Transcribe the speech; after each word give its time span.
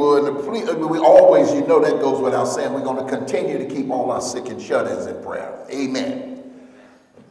would. 0.00 0.24
And 0.24 0.38
please, 0.38 0.64
we 0.74 0.98
always, 0.98 1.52
you 1.52 1.66
know, 1.66 1.80
that 1.80 2.00
goes 2.00 2.20
without 2.20 2.46
saying, 2.46 2.72
we're 2.72 2.80
going 2.80 3.04
to 3.04 3.16
continue 3.16 3.58
to 3.58 3.66
keep 3.66 3.90
all 3.90 4.10
our 4.10 4.20
sick 4.20 4.48
and 4.48 4.60
shut 4.60 4.90
ins 4.90 5.06
in 5.06 5.22
prayer. 5.22 5.66
Amen. 5.70 6.42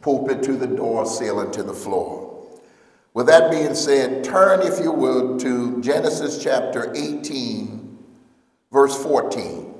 Pulpit 0.00 0.42
to 0.44 0.52
the 0.52 0.66
door, 0.66 1.04
ceiling 1.04 1.50
to 1.52 1.62
the 1.62 1.74
floor. 1.74 2.28
With 3.12 3.26
that 3.26 3.50
being 3.50 3.74
said, 3.74 4.22
turn, 4.24 4.60
if 4.62 4.78
you 4.78 4.92
would, 4.92 5.40
to 5.40 5.80
Genesis 5.82 6.42
chapter 6.42 6.92
18, 6.94 7.98
verse 8.70 8.96
14. 9.02 9.74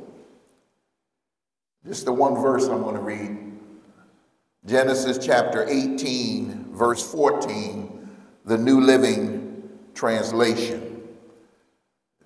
Just 1.87 2.05
the 2.05 2.13
one 2.13 2.35
verse 2.35 2.67
I'm 2.67 2.83
going 2.83 2.97
to 2.97 3.01
read. 3.01 3.39
Genesis 4.67 5.25
chapter 5.25 5.67
18, 5.67 6.67
verse 6.73 7.11
14, 7.11 8.11
the 8.45 8.59
New 8.59 8.81
Living 8.81 9.71
Translation. 9.95 10.80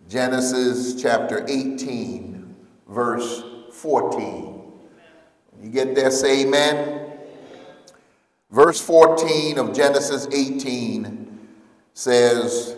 Genesis 0.08 1.00
chapter 1.00 1.44
18, 1.48 2.54
verse 2.88 3.42
14. 3.72 4.72
You 5.62 5.70
get 5.70 5.94
there, 5.94 6.10
say 6.10 6.42
amen. 6.42 7.12
Verse 8.50 8.80
14 8.80 9.58
of 9.58 9.74
Genesis 9.74 10.28
18 10.30 11.38
says, 11.94 12.76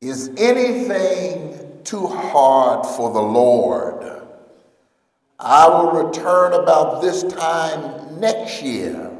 Is 0.00 0.30
anything 0.36 1.80
too 1.84 2.06
hard 2.06 2.84
for 2.84 3.12
the 3.12 3.22
Lord? 3.22 4.22
I 5.38 5.68
will 5.68 6.04
return 6.04 6.52
about 6.52 7.00
this 7.00 7.22
time 7.24 8.20
next 8.20 8.62
year, 8.62 9.10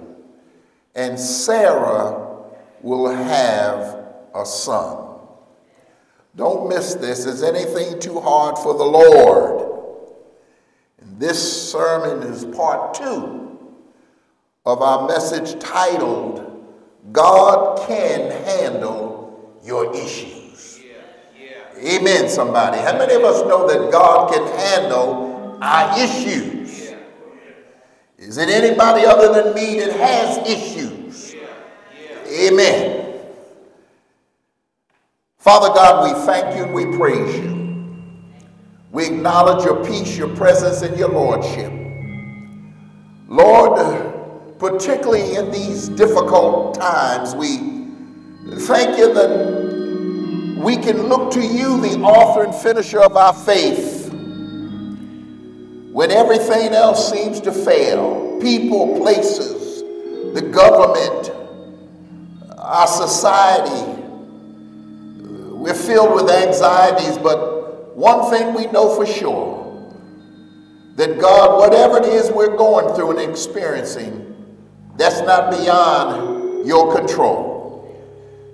and 0.94 1.18
Sarah 1.18 2.44
will 2.82 3.08
have 3.08 4.04
a 4.34 4.44
son. 4.44 5.11
Don't 6.34 6.68
miss 6.68 6.94
this. 6.94 7.26
Is 7.26 7.42
anything 7.42 8.00
too 8.00 8.20
hard 8.20 8.56
for 8.58 8.74
the 8.74 8.84
Lord? 8.84 9.62
And 11.00 11.20
this 11.20 11.70
sermon 11.70 12.22
is 12.22 12.44
part 12.44 12.94
two 12.94 13.58
of 14.64 14.80
our 14.80 15.08
message 15.08 15.60
titled, 15.60 16.64
God 17.12 17.86
Can 17.86 18.30
Handle 18.44 19.58
Your 19.64 19.94
Issues. 19.94 20.80
Yeah, 20.82 21.02
yeah. 21.78 21.98
Amen, 21.98 22.28
somebody. 22.28 22.78
How 22.78 22.96
many 22.96 23.14
of 23.14 23.24
us 23.24 23.42
know 23.42 23.66
that 23.66 23.90
God 23.92 24.32
can 24.32 24.46
handle 24.56 25.58
our 25.60 25.98
issues? 26.00 26.90
Yeah. 26.90 26.98
Is 28.18 28.38
it 28.38 28.48
anybody 28.48 29.04
other 29.04 29.42
than 29.42 29.54
me 29.54 29.80
that 29.80 29.92
has 29.92 30.38
issues? 30.48 31.34
Amen. 32.26 33.01
Father 35.42 35.74
God, 35.74 36.04
we 36.04 36.24
thank 36.24 36.56
you 36.56 36.62
and 36.62 36.72
we 36.72 36.96
praise 36.96 37.36
you. 37.36 37.52
We 38.92 39.06
acknowledge 39.06 39.64
your 39.64 39.84
peace, 39.84 40.16
your 40.16 40.28
presence, 40.36 40.82
and 40.82 40.96
your 40.96 41.08
lordship. 41.08 41.72
Lord, 43.26 44.60
particularly 44.60 45.34
in 45.34 45.50
these 45.50 45.88
difficult 45.88 46.76
times. 46.76 47.34
We 47.34 47.56
thank 48.60 48.96
you 48.96 49.12
that 49.14 50.58
we 50.62 50.76
can 50.76 51.08
look 51.08 51.32
to 51.32 51.40
you, 51.40 51.80
the 51.80 51.98
author 52.02 52.44
and 52.44 52.54
finisher 52.54 53.00
of 53.00 53.16
our 53.16 53.34
faith, 53.34 54.12
when 55.92 56.12
everything 56.12 56.72
else 56.72 57.10
seems 57.10 57.40
to 57.40 57.50
fail 57.50 58.38
people, 58.40 58.96
places, 58.96 59.82
the 60.34 60.42
government, 60.52 61.32
our 62.58 62.86
society. 62.86 64.01
We're 65.62 65.74
filled 65.74 66.12
with 66.16 66.28
anxieties, 66.28 67.16
but 67.18 67.96
one 67.96 68.32
thing 68.32 68.52
we 68.52 68.66
know 68.72 68.96
for 68.96 69.06
sure 69.06 69.94
that 70.96 71.20
God, 71.20 71.56
whatever 71.60 71.98
it 71.98 72.06
is 72.06 72.32
we're 72.32 72.56
going 72.56 72.92
through 72.96 73.16
and 73.16 73.30
experiencing, 73.30 74.34
that's 74.96 75.20
not 75.20 75.52
beyond 75.52 76.66
your 76.66 76.92
control. 76.96 77.96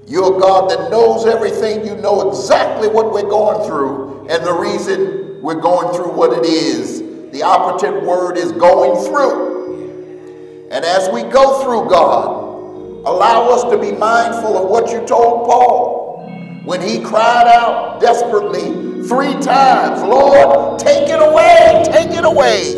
You're 0.07 0.37
a 0.37 0.39
God 0.39 0.69
that 0.69 0.91
knows 0.91 1.25
everything. 1.25 1.87
You 1.87 1.97
know 1.97 2.29
exactly 2.29 2.89
what 2.89 3.11
we're 3.11 3.23
going 3.23 3.67
through 3.67 4.29
and 4.29 4.45
the 4.45 4.53
reason 4.53 5.41
we're 5.41 5.63
going 5.63 5.95
through 5.95 6.13
what 6.13 6.37
it 6.37 6.45
is. 6.45 7.01
The 7.33 7.43
operative 7.43 8.03
word 8.03 8.37
is 8.37 8.53
going 8.53 9.03
through. 9.07 10.69
And 10.71 10.85
as 10.85 11.09
we 11.09 11.23
go 11.23 11.63
through, 11.63 11.89
God, 11.89 13.07
allow 13.07 13.49
us 13.49 13.63
to 13.71 13.79
be 13.79 13.93
mindful 13.93 14.63
of 14.63 14.69
what 14.69 14.91
you 14.91 15.07
told 15.07 15.49
Paul 15.49 15.98
when 16.69 16.83
he 16.83 17.01
cried 17.01 17.47
out 17.47 17.99
desperately 17.99 19.03
three 19.09 19.33
times, 19.41 20.03
Lord, 20.03 20.79
take 20.79 21.09
it 21.09 21.19
away, 21.19 21.83
take 21.87 22.11
it 22.11 22.27
away 22.27 22.75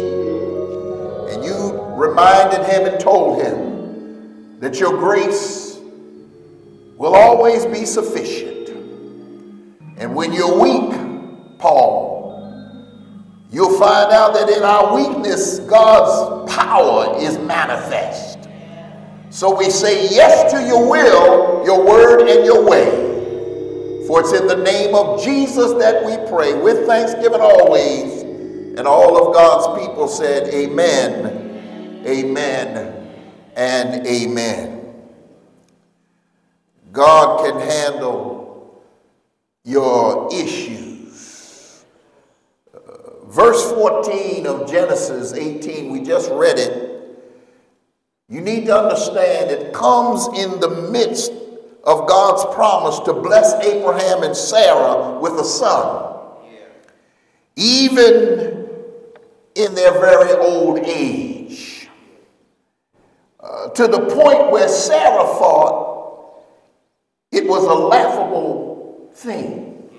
And 1.34 1.45
you 1.45 1.73
reminded 1.97 2.65
him 2.67 2.87
and 2.87 3.00
told 3.00 3.43
him 3.43 4.61
that 4.61 4.79
your 4.79 4.97
grace 4.97 5.81
will 6.99 7.17
always 7.17 7.67
be 7.67 7.84
sufficient. 7.84 8.69
And 9.99 10.15
when 10.15 10.33
you're 10.33 10.56
weak, 10.61 11.59
Paul, 11.59 12.47
you'll 13.50 13.77
find 13.77 14.12
out 14.12 14.34
that 14.34 14.50
in 14.50 14.62
our 14.62 14.95
weakness, 14.95 15.59
God's 15.59 16.55
power 16.55 17.19
is 17.19 17.39
manifest. 17.39 18.39
So 19.31 19.53
we 19.53 19.69
say 19.69 20.09
yes 20.11 20.53
to 20.53 20.65
your 20.65 20.89
will, 20.89 21.65
your 21.65 21.84
word, 21.84 22.29
and 22.29 22.45
your 22.45 22.65
way. 22.71 23.09
For 24.10 24.22
it's 24.22 24.32
in 24.32 24.48
the 24.48 24.56
name 24.56 24.93
of 24.97 25.22
Jesus 25.22 25.72
that 25.75 26.04
we 26.04 26.16
pray 26.28 26.53
with 26.53 26.84
thanksgiving 26.84 27.41
always. 27.41 28.22
And 28.76 28.81
all 28.81 29.28
of 29.28 29.32
God's 29.32 29.87
people 29.87 30.09
said, 30.09 30.53
Amen 30.53 32.03
Amen 32.04 33.06
and 33.54 34.04
amen. 34.04 34.94
God 36.91 37.44
can 37.44 37.60
handle 37.60 38.82
your 39.62 40.28
issues. 40.34 41.84
Uh, 42.75 43.26
verse 43.26 43.70
14 43.70 44.44
of 44.44 44.69
Genesis 44.69 45.34
18, 45.34 45.93
we 45.93 46.03
just 46.03 46.32
read 46.32 46.59
it. 46.59 47.00
You 48.28 48.41
need 48.41 48.66
to 48.66 48.76
understand 48.76 49.53
it 49.53 49.72
comes 49.72 50.26
in 50.37 50.59
the 50.59 50.88
midst 50.91 51.32
of 51.85 52.09
God's 52.09 52.55
promise 52.55 52.99
to 53.01 53.13
bless 53.13 53.55
Abraham 53.65 54.23
and 54.23 54.37
Sarah 54.37 55.19
with 55.19 55.33
a 55.35 55.45
son. 55.45 56.07
Even 57.57 58.69
in 59.55 59.75
their 59.75 59.93
very 59.93 60.33
old 60.33 60.79
age. 60.79 61.89
Uh, 63.41 63.69
to 63.71 63.87
the 63.87 64.01
point 64.01 64.51
where 64.51 64.69
Sarah 64.69 65.25
thought 65.25 66.45
it 67.33 67.47
was 67.47 67.65
a 67.65 67.75
laughable 67.75 69.11
thing. 69.15 69.91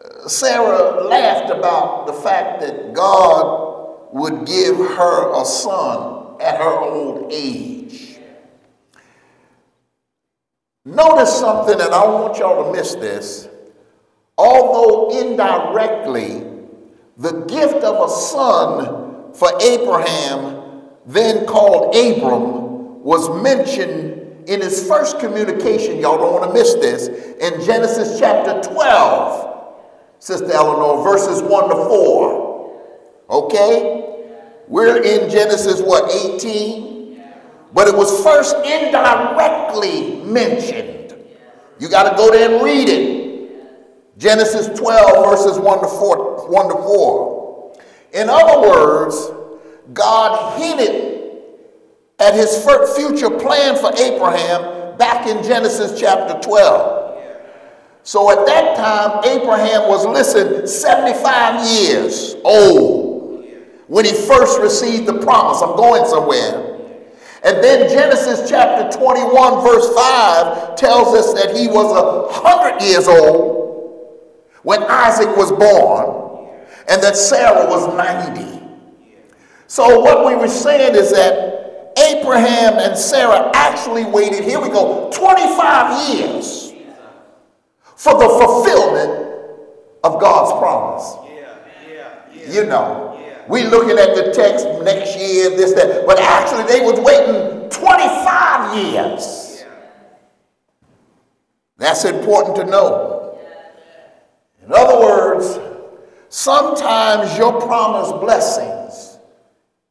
Uh, 0.00 0.28
Sarah 0.28 1.04
laughed 1.04 1.50
about 1.50 2.06
the 2.06 2.12
fact 2.12 2.60
that 2.60 2.94
God 2.94 4.12
would 4.12 4.46
give 4.46 4.76
her 4.76 5.40
a 5.40 5.44
son 5.44 6.40
at 6.40 6.56
her 6.56 6.78
old 6.78 7.32
age. 7.32 7.77
Notice 10.84 11.38
something, 11.38 11.80
and 11.80 11.94
I 11.94 12.04
want 12.04 12.38
y'all 12.38 12.72
to 12.72 12.78
miss 12.78 12.94
this. 12.94 13.48
Although 14.36 15.20
indirectly, 15.20 16.44
the 17.16 17.44
gift 17.46 17.82
of 17.84 18.08
a 18.08 18.12
son 18.12 19.34
for 19.34 19.50
Abraham 19.60 20.58
then 21.08 21.46
called 21.46 21.96
Abram, 21.96 23.02
was 23.02 23.42
mentioned 23.42 24.46
in 24.46 24.60
his 24.60 24.86
first 24.86 25.18
communication. 25.18 25.98
Y'all 25.98 26.18
don't 26.18 26.34
want 26.34 26.44
to 26.44 26.52
miss 26.52 26.74
this. 26.74 27.08
In 27.08 27.64
Genesis 27.64 28.18
chapter 28.18 28.60
12, 28.74 29.74
Sister 30.18 30.52
Eleanor, 30.52 31.02
verses 31.02 31.40
1 31.42 31.68
to 31.70 31.74
4. 31.74 33.24
Okay? 33.30 34.26
We're 34.68 35.02
in 35.02 35.30
Genesis, 35.30 35.80
what, 35.80 36.12
18? 36.12 36.97
But 37.72 37.88
it 37.88 37.94
was 37.94 38.22
first 38.24 38.56
indirectly 38.56 40.22
mentioned. 40.24 41.14
You 41.78 41.88
got 41.88 42.10
to 42.10 42.16
go 42.16 42.30
there 42.30 42.54
and 42.54 42.64
read 42.64 42.88
it. 42.88 43.18
Genesis 44.18 44.66
12, 44.78 45.24
verses 45.24 45.58
1 45.58 45.80
to 45.80 45.86
4. 45.86 46.50
1 46.50 46.68
to 46.68 46.74
4. 46.74 47.78
In 48.14 48.28
other 48.28 48.68
words, 48.68 49.30
God 49.92 50.58
hinted 50.58 51.18
at 52.18 52.34
his 52.34 52.64
future 52.96 53.30
plan 53.30 53.76
for 53.76 53.92
Abraham 53.96 54.96
back 54.98 55.26
in 55.26 55.42
Genesis 55.44 55.98
chapter 55.98 56.38
12. 56.40 56.98
So 58.02 58.30
at 58.30 58.46
that 58.46 58.76
time, 58.76 59.24
Abraham 59.24 59.88
was, 59.88 60.06
listen, 60.06 60.66
75 60.66 61.68
years 61.70 62.36
old 62.42 63.46
when 63.86 64.04
he 64.04 64.12
first 64.12 64.58
received 64.60 65.06
the 65.06 65.20
promise. 65.20 65.62
I'm 65.62 65.76
going 65.76 66.04
somewhere. 66.06 66.67
And 67.48 67.64
then 67.64 67.88
Genesis 67.88 68.46
chapter 68.50 68.94
21, 68.98 69.62
verse 69.64 69.88
5 69.94 70.76
tells 70.76 71.14
us 71.14 71.32
that 71.32 71.56
he 71.56 71.66
was 71.66 71.86
a 71.96 72.26
100 72.42 72.82
years 72.82 73.08
old 73.08 74.28
when 74.64 74.82
Isaac 74.82 75.34
was 75.34 75.50
born 75.52 76.50
and 76.90 77.02
that 77.02 77.16
Sarah 77.16 77.66
was 77.66 77.88
90. 77.96 78.62
So, 79.66 79.98
what 80.00 80.26
we 80.26 80.36
were 80.36 80.46
saying 80.46 80.94
is 80.94 81.10
that 81.12 81.94
Abraham 81.96 82.74
and 82.74 82.98
Sarah 82.98 83.50
actually 83.54 84.04
waited, 84.04 84.44
here 84.44 84.60
we 84.60 84.68
go, 84.68 85.10
25 85.14 86.10
years 86.10 86.74
for 87.96 88.12
the 88.12 88.28
fulfillment 88.28 89.26
of 90.04 90.20
God's 90.20 90.52
promise. 90.60 91.14
You 92.54 92.66
know, 92.66 93.07
we 93.48 93.64
looking 93.64 93.98
at 93.98 94.14
the 94.14 94.32
text 94.32 94.66
next 94.82 95.16
year, 95.18 95.50
this, 95.50 95.72
that, 95.72 96.06
but 96.06 96.18
actually 96.18 96.64
they 96.64 96.84
was 96.84 97.00
waiting 97.00 97.70
25 97.70 98.76
years. 98.76 99.64
That's 101.78 102.04
important 102.04 102.56
to 102.56 102.64
know. 102.64 103.38
In 104.64 104.72
other 104.72 105.00
words, 105.00 105.58
sometimes 106.28 107.38
your 107.38 107.58
promised 107.60 108.20
blessings, 108.20 109.18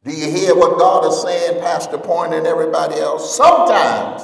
do 0.04 0.12
you 0.12 0.30
hear 0.30 0.54
what 0.54 0.78
God 0.78 1.04
is 1.06 1.20
saying, 1.20 1.60
Pastor 1.60 1.98
Pointer 1.98 2.46
everybody 2.46 2.94
else? 3.00 3.36
Sometimes 3.36 4.22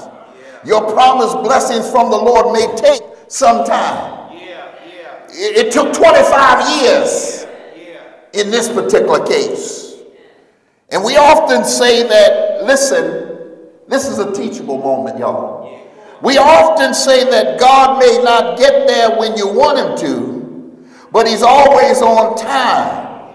your 0.64 0.92
promised 0.92 1.36
blessings 1.42 1.90
from 1.90 2.10
the 2.10 2.16
Lord 2.16 2.52
may 2.52 2.72
take 2.76 3.02
some 3.28 3.66
time. 3.66 4.32
It, 5.36 5.66
it 5.66 5.72
took 5.72 5.92
25 5.92 6.82
years 6.82 7.33
in 8.34 8.50
this 8.50 8.68
particular 8.68 9.24
case. 9.26 9.94
And 10.90 11.02
we 11.02 11.16
often 11.16 11.64
say 11.64 12.06
that, 12.06 12.64
listen, 12.64 13.34
this 13.88 14.06
is 14.06 14.18
a 14.18 14.32
teachable 14.32 14.78
moment, 14.78 15.18
y'all. 15.18 15.64
We 16.22 16.38
often 16.38 16.94
say 16.94 17.28
that 17.30 17.58
God 17.60 17.98
may 17.98 18.22
not 18.22 18.58
get 18.58 18.86
there 18.86 19.18
when 19.18 19.36
you 19.36 19.48
want 19.48 19.78
him 19.78 19.96
to, 19.98 20.88
but 21.12 21.26
he's 21.26 21.42
always 21.42 22.00
on 22.00 22.36
time. 22.36 23.34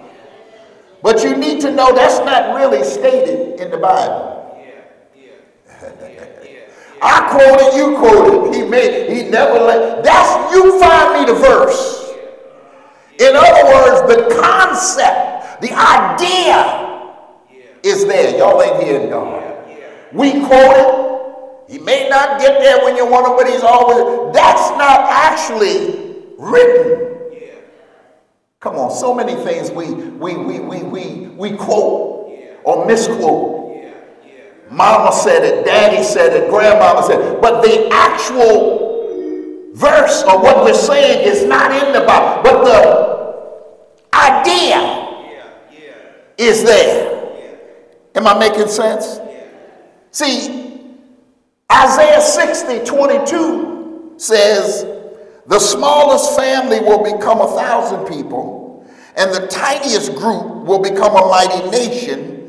But 1.01 1.23
you 1.23 1.35
need 1.37 1.61
to 1.61 1.71
know 1.71 1.93
that's 1.93 2.19
not 2.19 2.55
really 2.55 2.83
stated 2.83 3.59
in 3.59 3.71
the 3.71 3.77
Bible. 3.77 4.37
I 7.01 7.29
quoted, 7.29 7.77
you 7.77 7.97
quoted. 7.97 8.55
He 8.55 8.63
made, 8.63 9.09
he 9.09 9.29
never 9.29 9.59
let. 9.59 10.03
That's 10.03 10.53
you 10.53 10.79
find 10.79 11.19
me 11.19 11.33
the 11.33 11.39
verse. 11.39 11.98
In 13.19 13.35
other 13.35 13.65
words, 13.65 14.01
the 14.15 14.35
concept, 14.41 15.61
the 15.61 15.71
idea 15.73 17.13
is 17.83 18.05
there. 18.05 18.37
Y'all 18.37 18.61
ain't 18.61 18.81
hearing 18.83 19.09
God. 19.09 19.57
We 20.13 20.45
quote 20.45 20.75
it. 20.77 21.71
He 21.71 21.79
may 21.79 22.09
not 22.09 22.39
get 22.39 22.59
there 22.59 22.83
when 22.83 22.95
you 22.95 23.05
want 23.05 23.27
him, 23.27 23.35
but 23.35 23.47
he's 23.47 23.61
always. 23.61 24.33
That's 24.33 24.71
not 24.71 25.01
actually 25.09 26.15
written. 26.37 27.09
Come 28.59 28.75
on, 28.75 28.91
so 28.91 29.13
many 29.13 29.35
things 29.43 29.69
we 29.69 29.93
we 29.93 30.35
we 30.35 30.59
we 30.59 30.83
we 30.83 31.27
we 31.27 31.57
quote 31.57 32.31
or 32.63 32.85
misquote. 32.85 33.59
Mama 34.71 35.11
said 35.11 35.43
it, 35.43 35.65
daddy 35.65 36.03
said 36.03 36.33
it, 36.33 36.49
grandmama 36.49 37.03
said 37.03 37.19
it. 37.19 37.41
But 37.41 37.61
the 37.61 37.87
actual 37.91 38.88
verse 39.73 40.23
or 40.23 40.41
what 40.41 40.63
we're 40.63 40.73
saying 40.73 41.27
is 41.27 41.45
not 41.45 41.71
in 41.71 41.93
the 41.93 42.01
Bible. 42.01 42.43
But 42.43 42.63
the 42.63 44.17
idea 44.17 44.89
is 46.37 46.63
there. 46.63 47.17
Am 48.15 48.27
I 48.27 48.37
making 48.37 48.67
sense? 48.67 49.19
See, 50.11 50.81
Isaiah 51.71 52.21
60, 52.21 52.85
22 52.85 54.13
says, 54.17 54.85
the 55.45 55.59
smallest 55.59 56.35
family 56.35 56.79
will 56.79 57.03
become 57.03 57.41
a 57.41 57.47
thousand 57.55 58.05
people, 58.05 58.87
and 59.15 59.33
the 59.33 59.47
tiniest 59.47 60.15
group 60.15 60.65
will 60.65 60.79
become 60.79 61.15
a 61.15 61.27
mighty 61.27 61.69
nation 61.69 62.39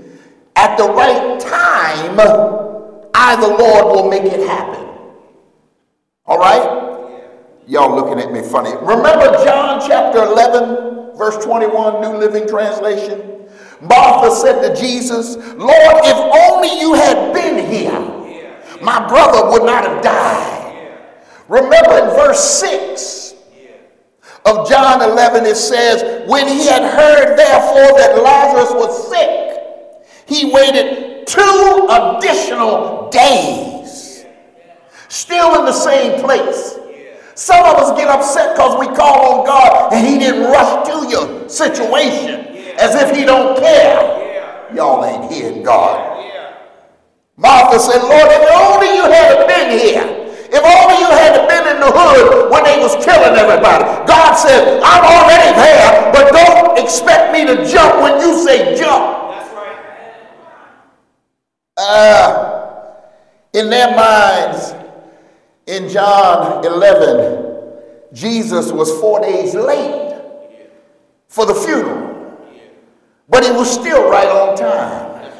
at 0.56 0.76
the 0.76 0.84
right 0.84 1.40
time, 1.40 2.17
I, 3.14 3.37
the 3.37 3.49
Lord, 3.49 3.87
will 3.87 4.11
make 4.11 4.25
it 4.25 4.46
happen. 4.46 4.87
All 6.26 6.38
right? 6.38 6.80
Y'all 7.67 7.95
looking 7.95 8.19
at 8.19 8.33
me 8.33 8.43
funny. 8.43 8.71
Remember 8.81 9.33
John 9.45 9.81
chapter 9.87 10.25
11, 10.25 11.17
verse 11.17 11.45
21, 11.45 12.01
New 12.01 12.19
Living 12.19 12.49
Translation? 12.49 13.47
Martha 13.81 14.35
said 14.35 14.62
to 14.62 14.81
Jesus, 14.81 15.37
Lord, 15.37 15.97
if 16.05 16.51
only 16.51 16.81
you 16.81 16.95
had 16.95 17.33
been 17.33 17.71
here, 17.71 18.21
my 18.83 19.07
brother 19.09 19.51
would 19.51 19.65
not 19.65 19.85
have 19.85 20.03
died. 20.03 20.97
Remember 21.49 21.99
in 21.99 22.11
verse 22.17 22.41
6 22.61 23.35
of 24.47 24.69
John 24.69 25.03
11, 25.03 25.45
it 25.47 25.56
says, 25.56 26.29
When 26.29 26.49
he 26.49 26.67
had 26.67 26.83
heard, 26.83 27.37
therefore, 27.37 27.99
that 27.99 28.23
Lazarus 28.23 28.73
was 28.73 29.11
sick, 29.11 29.51
he 30.27 30.53
waited 30.53 31.27
two 31.27 31.89
additional 31.91 33.09
days, 33.11 34.25
still 35.09 35.59
in 35.59 35.65
the 35.67 35.73
same 35.73 36.21
place. 36.21 36.80
Some 37.41 37.65
of 37.65 37.77
us 37.81 37.97
get 37.97 38.07
upset 38.07 38.55
because 38.55 38.79
we 38.79 38.95
call 38.95 39.41
on 39.41 39.47
God 39.47 39.95
and 39.95 40.07
He 40.07 40.19
didn't 40.19 40.43
rush 40.53 40.87
to 40.93 41.09
your 41.09 41.49
situation 41.49 42.45
as 42.77 42.95
if 42.95 43.17
He 43.17 43.25
don't 43.25 43.57
care. 43.57 44.69
Y'all 44.75 45.03
ain't 45.07 45.33
hearing 45.33 45.63
God. 45.63 46.21
Martha 47.39 47.81
said, 47.81 48.03
Lord, 48.03 48.29
if 48.29 48.45
only 48.53 48.93
you 48.95 49.05
had 49.09 49.47
been 49.49 49.71
here. 49.73 50.05
If 50.53 50.61
only 50.61 51.01
you 51.01 51.09
had 51.09 51.49
been 51.49 51.77
in 51.77 51.81
the 51.81 51.91
hood 51.91 52.51
when 52.53 52.63
they 52.63 52.79
was 52.79 52.93
killing 53.03 53.35
everybody. 53.35 53.85
God 54.07 54.35
said, 54.35 54.83
I'm 54.85 55.03
already 55.03 55.57
there, 55.57 56.13
but 56.13 56.33
don't 56.33 56.79
expect 56.79 57.33
me 57.33 57.47
to 57.47 57.65
jump 57.65 58.03
when 58.03 58.21
you 58.21 58.37
say 58.45 58.77
jump. 58.77 59.17
Uh, 61.79 62.67
in 63.55 63.71
their 63.71 63.97
minds, 63.97 64.75
in 65.70 65.88
John 65.88 66.64
11, 66.67 68.12
Jesus 68.12 68.72
was 68.72 68.90
four 69.00 69.20
days 69.20 69.55
late 69.55 70.20
for 71.28 71.46
the 71.46 71.55
funeral, 71.55 72.37
but 73.28 73.44
he 73.44 73.52
was 73.52 73.72
still 73.72 74.11
right 74.11 74.26
on 74.26 74.56
time. 74.56 75.32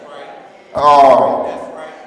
Oh. 0.77 1.57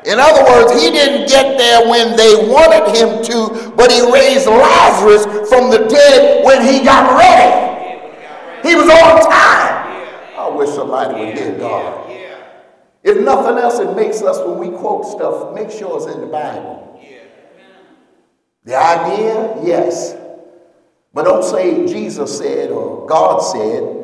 In 0.06 0.20
other 0.20 0.44
words, 0.44 0.72
he 0.82 0.90
didn't 0.90 1.28
get 1.28 1.58
there 1.58 1.90
when 1.90 2.16
they 2.16 2.48
wanted 2.48 2.96
him 2.96 3.24
to, 3.24 3.72
but 3.76 3.92
he 3.92 4.00
raised 4.12 4.48
Lazarus 4.48 5.26
from 5.50 5.70
the 5.70 5.86
dead 5.90 6.46
when 6.46 6.62
he 6.66 6.84
got 6.84 7.18
ready. 7.20 8.08
He 8.68 8.76
was 8.76 8.90
on 8.90 9.22
time. 9.30 10.08
I 10.38 10.50
wish 10.50 10.70
somebody 10.70 11.26
would 11.26 11.38
hear 11.38 11.58
God. 11.58 12.10
If 13.04 13.18
nothing 13.18 13.58
else, 13.58 13.80
it 13.80 13.94
makes 13.98 14.22
us, 14.22 14.40
when 14.48 14.60
we 14.60 14.78
quote 14.78 15.06
stuff, 15.06 15.54
make 15.54 15.70
sure 15.70 15.98
it's 15.98 16.14
in 16.14 16.22
the 16.22 16.28
Bible. 16.28 16.93
The 18.66 18.76
idea, 18.76 19.58
yes. 19.64 20.16
But 21.14 21.24
don't 21.24 21.44
say 21.44 21.86
Jesus 21.86 22.38
said 22.38 22.72
or 22.72 23.06
God 23.08 23.40
said. 23.40 24.00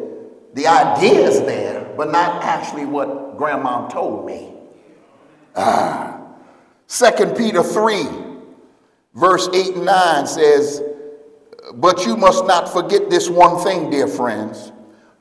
The 0.54 0.68
idea 0.68 1.28
is 1.28 1.42
there, 1.42 1.94
but 1.96 2.12
not 2.12 2.44
actually 2.44 2.86
what 2.86 3.38
grandma 3.38 3.88
told 3.88 4.26
me. 4.26 4.54
Ah. 5.56 6.20
2 6.88 7.34
Peter 7.38 7.62
3, 7.62 8.08
verse 9.14 9.48
8 9.54 9.76
and 9.76 9.86
9 9.86 10.28
says, 10.28 10.82
But 11.76 12.06
you 12.06 12.18
must 12.18 12.46
not 12.46 12.72
forget 12.72 13.10
this 13.10 13.30
one 13.30 13.64
thing, 13.64 13.90
dear 13.90 14.08
friends. 14.08 14.72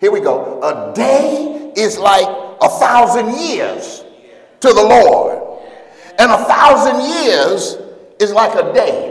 Here 0.01 0.11
we 0.11 0.21
go. 0.21 0.61
A 0.63 0.95
day 0.95 1.73
is 1.77 1.99
like 1.99 2.27
a 2.61 2.69
thousand 2.69 3.39
years 3.39 4.05
to 4.61 4.69
the 4.69 4.83
Lord. 4.83 5.61
And 6.19 6.33
a 6.33 6.45
thousand 6.45 7.25
years 7.25 7.77
is 8.19 8.33
like 8.33 8.55
a 8.55 8.73
day. 8.73 9.08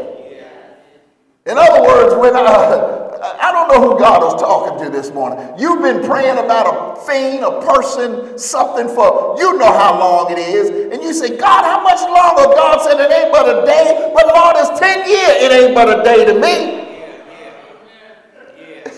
In 1.47 1.57
other 1.57 1.81
words, 1.81 2.13
when 2.15 2.35
I, 2.35 3.07
I 3.39 3.51
don't 3.55 3.71
know 3.71 3.79
who 3.79 3.97
God 3.97 4.21
was 4.21 4.35
talking 4.35 4.83
to 4.83 4.91
this 4.91 5.11
morning. 5.11 5.39
You've 5.57 5.81
been 5.81 6.03
praying 6.03 6.37
about 6.37 6.67
a 6.67 7.01
thing, 7.07 7.41
a 7.41 7.61
person, 7.61 8.37
something 8.37 8.87
for 8.89 9.37
you 9.39 9.57
know 9.57 9.71
how 9.71 9.97
long 9.97 10.29
it 10.29 10.39
is. 10.39 10.91
And 10.91 11.01
you 11.01 11.13
say, 11.13 11.37
God, 11.37 11.63
how 11.63 11.79
much 11.81 12.03
longer? 12.03 12.53
God 12.53 12.83
said, 12.83 12.99
it 12.99 13.11
ain't 13.11 13.31
but 13.31 13.47
a 13.47 13.65
day. 13.65 14.11
But 14.13 14.27
Lord, 14.27 14.55
it's 14.59 14.77
10 14.77 15.07
years. 15.07 15.35
It 15.39 15.51
ain't 15.53 15.73
but 15.73 15.87
a 15.87 16.03
day 16.03 16.25
to 16.25 16.33
me. 16.35 16.83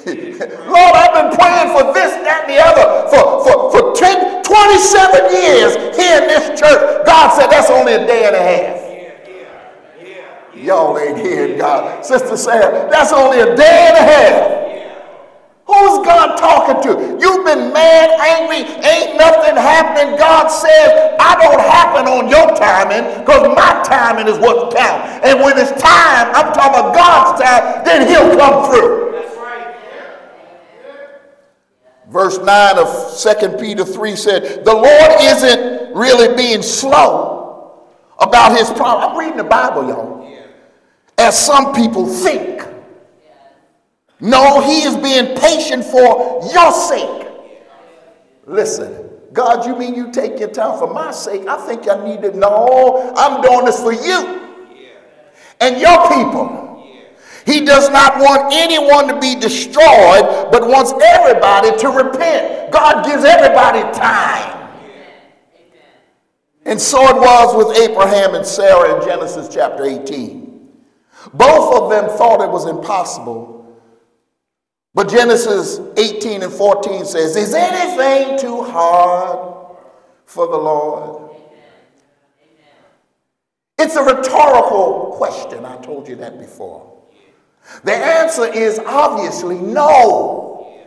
Lord, 0.73 0.93
I've 0.97 1.13
been 1.13 1.37
praying 1.37 1.69
for 1.77 1.93
this, 1.93 2.17
that, 2.25 2.49
and 2.49 2.57
the 2.57 2.57
other 2.65 3.09
for, 3.13 3.45
for, 3.45 3.69
for 3.69 3.93
10, 3.93 4.41
27 4.41 5.37
years 5.37 5.77
here 5.93 6.17
in 6.17 6.27
this 6.27 6.59
church. 6.59 7.05
God 7.05 7.29
said 7.37 7.47
that's 7.47 7.69
only 7.69 7.93
a 7.93 8.07
day 8.07 8.25
and 8.25 8.35
a 8.35 8.41
half. 8.41 8.88
Y'all 10.61 10.97
ain't 10.97 11.17
hearing 11.17 11.57
God. 11.57 12.05
Sister 12.05 12.35
Sarah, 12.35 12.89
that's 12.91 13.13
only 13.13 13.39
a 13.39 13.55
day 13.55 13.87
and 13.89 13.97
a 13.97 14.01
half. 14.01 14.59
Who's 15.65 16.03
God 16.03 16.35
talking 16.37 16.81
to? 16.83 17.17
You've 17.21 17.45
been 17.45 17.71
mad, 17.71 18.09
angry, 18.19 18.65
ain't 18.83 19.17
nothing 19.17 19.55
happening. 19.55 20.17
God 20.17 20.47
says, 20.47 21.15
I 21.19 21.37
don't 21.39 21.61
happen 21.61 22.07
on 22.07 22.27
your 22.27 22.47
timing 22.57 23.05
because 23.19 23.55
my 23.55 23.83
timing 23.83 24.27
is 24.27 24.39
what 24.39 24.75
counts. 24.75 25.23
And 25.23 25.39
when 25.39 25.57
it's 25.57 25.71
time, 25.79 26.33
I'm 26.33 26.51
talking 26.53 26.79
about 26.79 26.95
God's 26.95 27.41
time, 27.43 27.85
then 27.85 28.07
he'll 28.07 28.35
come 28.35 28.71
through. 28.71 29.09
Verse 32.09 32.39
9 32.39 32.77
of 32.79 33.21
2 33.21 33.57
Peter 33.59 33.85
3 33.85 34.15
said, 34.15 34.65
The 34.65 34.73
Lord 34.73 35.21
isn't 35.21 35.93
really 35.95 36.35
being 36.35 36.63
slow 36.63 37.85
about 38.17 38.57
his 38.57 38.71
promise. 38.71 39.05
I'm 39.09 39.17
reading 39.17 39.37
the 39.37 39.43
Bible, 39.43 39.87
y'all. 39.87 40.18
As 41.19 41.37
some 41.37 41.73
people 41.73 42.07
think. 42.07 42.65
No, 44.21 44.61
he 44.61 44.83
is 44.83 44.95
being 44.95 45.37
patient 45.37 45.83
for 45.83 46.41
your 46.53 46.71
sake. 46.71 47.27
Listen, 48.45 49.09
God, 49.33 49.65
you 49.65 49.77
mean 49.77 49.95
you 49.95 50.11
take 50.11 50.39
your 50.39 50.49
time 50.49 50.79
for 50.79 50.93
my 50.93 51.11
sake? 51.11 51.45
I 51.45 51.57
think 51.67 51.87
I 51.89 52.03
need 52.05 52.21
to 52.21 52.35
know 52.35 53.13
I'm 53.15 53.41
doing 53.41 53.65
this 53.65 53.81
for 53.81 53.93
you 53.93 54.49
and 55.59 55.79
your 55.79 56.07
people. 56.09 56.67
He 57.45 57.65
does 57.65 57.89
not 57.89 58.19
want 58.19 58.53
anyone 58.53 59.07
to 59.07 59.19
be 59.19 59.35
destroyed, 59.35 60.51
but 60.51 60.67
wants 60.67 60.93
everybody 61.03 61.77
to 61.79 61.89
repent. 61.89 62.71
God 62.71 63.05
gives 63.05 63.23
everybody 63.23 63.81
time. 63.97 64.69
And 66.65 66.79
so 66.79 67.01
it 67.09 67.15
was 67.15 67.55
with 67.55 67.77
Abraham 67.89 68.35
and 68.35 68.45
Sarah 68.45 68.95
in 68.95 69.05
Genesis 69.07 69.53
chapter 69.53 69.83
18. 69.83 70.48
Both 71.33 71.75
of 71.75 71.89
them 71.89 72.17
thought 72.17 72.41
it 72.41 72.49
was 72.49 72.67
impossible. 72.67 73.59
But 74.93 75.09
Genesis 75.09 75.79
18 75.97 76.43
and 76.43 76.51
14 76.51 77.05
says, 77.05 77.35
Is 77.35 77.53
anything 77.53 78.39
too 78.39 78.63
hard 78.63 79.77
for 80.25 80.47
the 80.47 80.57
Lord? 80.57 81.31
It's 83.77 83.95
a 83.95 84.03
rhetorical 84.03 85.13
question. 85.17 85.65
I 85.65 85.77
told 85.77 86.07
you 86.07 86.15
that 86.17 86.39
before. 86.39 86.97
The 87.83 87.93
answer 87.93 88.45
is 88.45 88.79
obviously 88.79 89.57
no. 89.57 90.81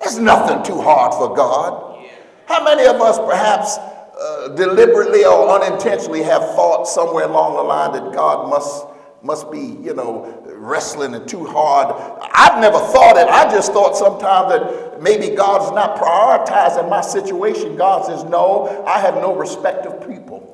There's 0.00 0.18
nothing 0.18 0.62
too 0.62 0.80
hard 0.80 1.12
for 1.14 1.34
God. 1.34 2.06
How 2.46 2.62
many 2.62 2.86
of 2.86 3.00
us 3.00 3.18
perhaps 3.18 3.78
uh, 3.78 4.48
deliberately 4.56 5.24
or 5.24 5.48
unintentionally 5.60 6.22
have 6.22 6.42
thought 6.54 6.84
somewhere 6.86 7.24
along 7.24 7.56
the 7.56 7.62
line 7.62 7.92
that 7.92 8.14
God 8.14 8.48
must 8.48 8.86
must 9.24 9.50
be, 9.50 9.78
you 9.82 9.94
know, 9.94 10.42
wrestling 10.46 11.14
and 11.14 11.26
too 11.26 11.44
hard. 11.46 11.94
I've 12.34 12.60
never 12.60 12.78
thought 12.78 13.16
it. 13.16 13.26
I 13.26 13.50
just 13.50 13.72
thought 13.72 13.96
sometimes 13.96 14.52
that 14.52 15.02
maybe 15.02 15.34
God's 15.34 15.74
not 15.74 15.96
prioritizing 15.96 16.88
my 16.90 17.00
situation. 17.00 17.76
God 17.76 18.04
says, 18.04 18.22
no, 18.24 18.84
I 18.86 19.00
have 19.00 19.14
no 19.14 19.34
respect 19.34 19.86
of 19.86 20.06
people. 20.06 20.50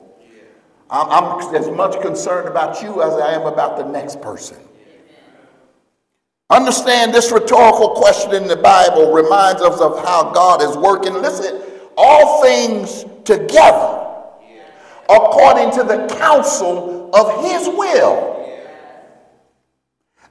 I'm, 0.88 1.54
as 1.54 1.68
much 1.68 2.00
concerned 2.00 2.48
about 2.48 2.82
you 2.82 3.02
as 3.02 3.14
I 3.14 3.32
am 3.32 3.42
about 3.42 3.76
the 3.76 3.84
next 3.84 4.20
person. 4.20 4.56
Understand 6.48 7.14
this 7.14 7.30
rhetorical 7.30 7.90
question 7.90 8.34
in 8.34 8.48
the 8.48 8.56
Bible 8.56 9.12
reminds 9.12 9.62
us 9.62 9.80
of 9.80 10.04
how 10.04 10.32
God 10.32 10.62
is 10.62 10.76
working. 10.76 11.14
Listen, 11.14 11.62
all 11.96 12.42
things 12.42 13.04
together 13.24 13.98
according 15.08 15.72
to 15.72 15.82
the 15.82 16.06
counsel 16.18 17.10
of 17.14 17.44
his 17.44 17.68
will. 17.68 18.39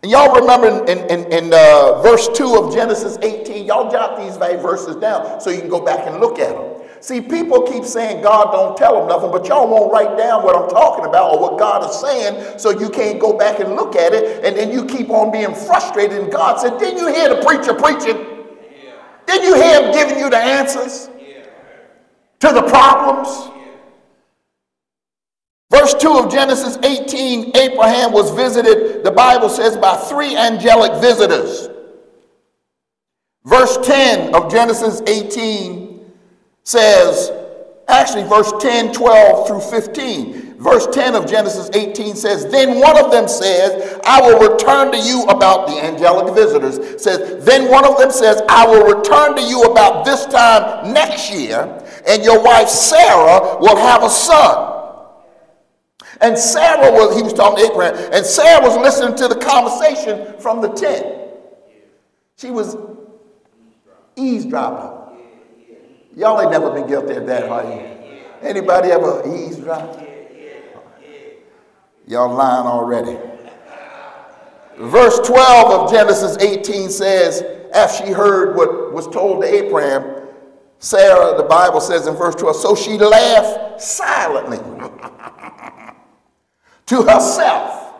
And 0.02 0.12
y'all 0.12 0.34
remember 0.34 0.86
in, 0.86 1.00
in, 1.10 1.32
in 1.32 1.54
uh, 1.54 2.02
verse 2.02 2.30
2 2.30 2.56
of 2.56 2.74
Genesis 2.74 3.18
18, 3.22 3.66
y'all 3.66 3.92
jot 3.92 4.18
these 4.18 4.38
verses 4.38 4.96
down 4.96 5.42
so 5.42 5.50
you 5.50 5.60
can 5.60 5.70
go 5.70 5.84
back 5.84 6.08
and 6.08 6.22
look 6.22 6.40
at 6.40 6.56
them. 6.56 6.80
See, 7.02 7.22
people 7.22 7.64
keep 7.64 7.84
saying 7.84 8.22
God 8.22 8.52
don't 8.52 8.78
tell 8.78 9.00
them 9.00 9.08
nothing, 9.08 9.32
but 9.32 9.46
y'all 9.48 9.70
won't 9.70 9.92
write 9.92 10.18
down 10.18 10.44
what 10.44 10.56
I'm 10.56 10.70
talking 10.70 11.06
about 11.06 11.34
or 11.34 11.40
what 11.40 11.60
God 11.60 11.90
is 11.90 12.00
saying, 12.00 12.60
so 12.60 12.72
you 12.72 12.90
can't 12.90 13.20
go 13.20 13.38
back 13.38 13.60
and 13.60 13.76
look 13.76 13.96
at 13.96 14.14
it, 14.14 14.44
and 14.44 14.56
then 14.56 14.72
you 14.72 14.86
keep 14.86 15.10
on 15.10 15.32
being 15.32 15.54
frustrated. 15.54 16.18
And 16.18 16.32
God 16.32 16.60
said, 16.60 16.78
Didn't 16.78 16.98
you 16.98 17.08
hear 17.08 17.34
the 17.34 17.42
preacher 17.42 17.74
preaching? 17.74 18.18
Yeah. 18.84 18.96
Didn't 19.28 19.44
you 19.44 19.56
hear 19.56 19.82
him 19.82 19.94
giving 19.94 20.20
you 20.20 20.30
the 20.30 20.38
answers 20.38 21.10
yeah. 21.20 21.44
to 22.40 22.54
the 22.54 22.64
problems? 22.64 23.50
Verse 25.72 25.94
2 25.94 26.18
of 26.18 26.32
Genesis 26.32 26.78
18 26.84 27.56
Abraham 27.56 28.12
was 28.12 28.32
visited, 28.32 29.04
the 29.04 29.12
Bible 29.12 29.50
says, 29.50 29.78
by 29.78 29.96
three 29.96 30.36
angelic 30.36 31.00
visitors. 31.00 31.70
Verse 33.46 33.78
10 33.84 34.34
of 34.34 34.52
Genesis 34.52 35.02
18 35.06 36.12
says, 36.64 37.32
actually, 37.88 38.24
verse 38.24 38.52
10, 38.60 38.94
12 38.94 39.48
through 39.48 39.62
15. 39.62 40.58
Verse 40.60 40.88
10 40.88 41.16
of 41.16 41.26
Genesis 41.26 41.70
18 41.74 42.16
says, 42.16 42.46
Then 42.48 42.80
one 42.82 43.00
of 43.04 43.12
them 43.12 43.28
says, 43.28 43.98
I 44.04 44.20
will 44.22 44.52
return 44.52 44.92
to 44.92 44.98
you 44.98 45.24
about 45.24 45.68
the 45.68 45.82
angelic 45.82 46.34
visitors. 46.36 47.02
Says, 47.02 47.46
Then 47.46 47.72
one 47.72 47.86
of 47.86 47.98
them 47.98 48.12
says, 48.12 48.42
I 48.50 48.66
will 48.68 48.98
return 48.98 49.36
to 49.36 49.42
you 49.42 49.62
about 49.64 50.04
this 50.04 50.26
time 50.26 50.94
next 50.94 51.32
year, 51.32 51.82
and 52.08 52.24
your 52.24 52.44
wife 52.44 52.68
Sarah 52.68 53.58
will 53.60 53.78
have 53.78 54.04
a 54.04 54.10
son. 54.10 54.79
And 56.22 56.38
Sarah 56.38 56.92
was, 56.92 57.16
he 57.16 57.24
was 57.24 57.34
talking 57.34 57.66
to 57.66 57.72
Abraham, 57.72 57.96
and 58.12 58.26
Sarah 58.26 58.62
was 58.62 58.76
listening 58.78 59.16
to 59.18 59.28
the 59.28 59.40
conversation 59.40 60.38
from 60.40 60.62
the 60.62 60.70
tent. 60.70 61.06
She 62.38 62.52
was 62.52 62.76
eavesdropping. 64.16 65.18
Y'all 66.16 66.42
ain't 66.42 66.52
never 66.52 66.72
been 66.72 66.88
guilty 66.88 67.16
of 67.16 67.26
that, 67.28 67.48
have 67.48 67.66
you? 67.66 68.20
Anybody 68.42 68.90
ever 68.90 69.24
eavesdrop? 69.26 70.02
Y'all 72.08 72.34
lying 72.34 72.66
already. 72.66 73.18
Verse 74.78 75.20
12 75.20 75.72
of 75.72 75.92
Genesis 75.92 76.38
18 76.38 76.90
says, 76.90 77.44
after 77.74 78.06
she 78.06 78.12
heard 78.12 78.56
what 78.56 78.94
was 78.94 79.08
told 79.08 79.44
to 79.44 79.48
Abraham, 79.48 80.28
Sarah, 80.80 81.38
the 81.38 81.44
Bible 81.44 81.82
says 81.82 82.08
in 82.08 82.16
verse 82.16 82.36
12, 82.36 82.56
so 82.56 82.76
she 82.76 82.98
laughed 82.98 83.82
silently 83.82 84.58
to 86.90 87.04
herself 87.04 87.94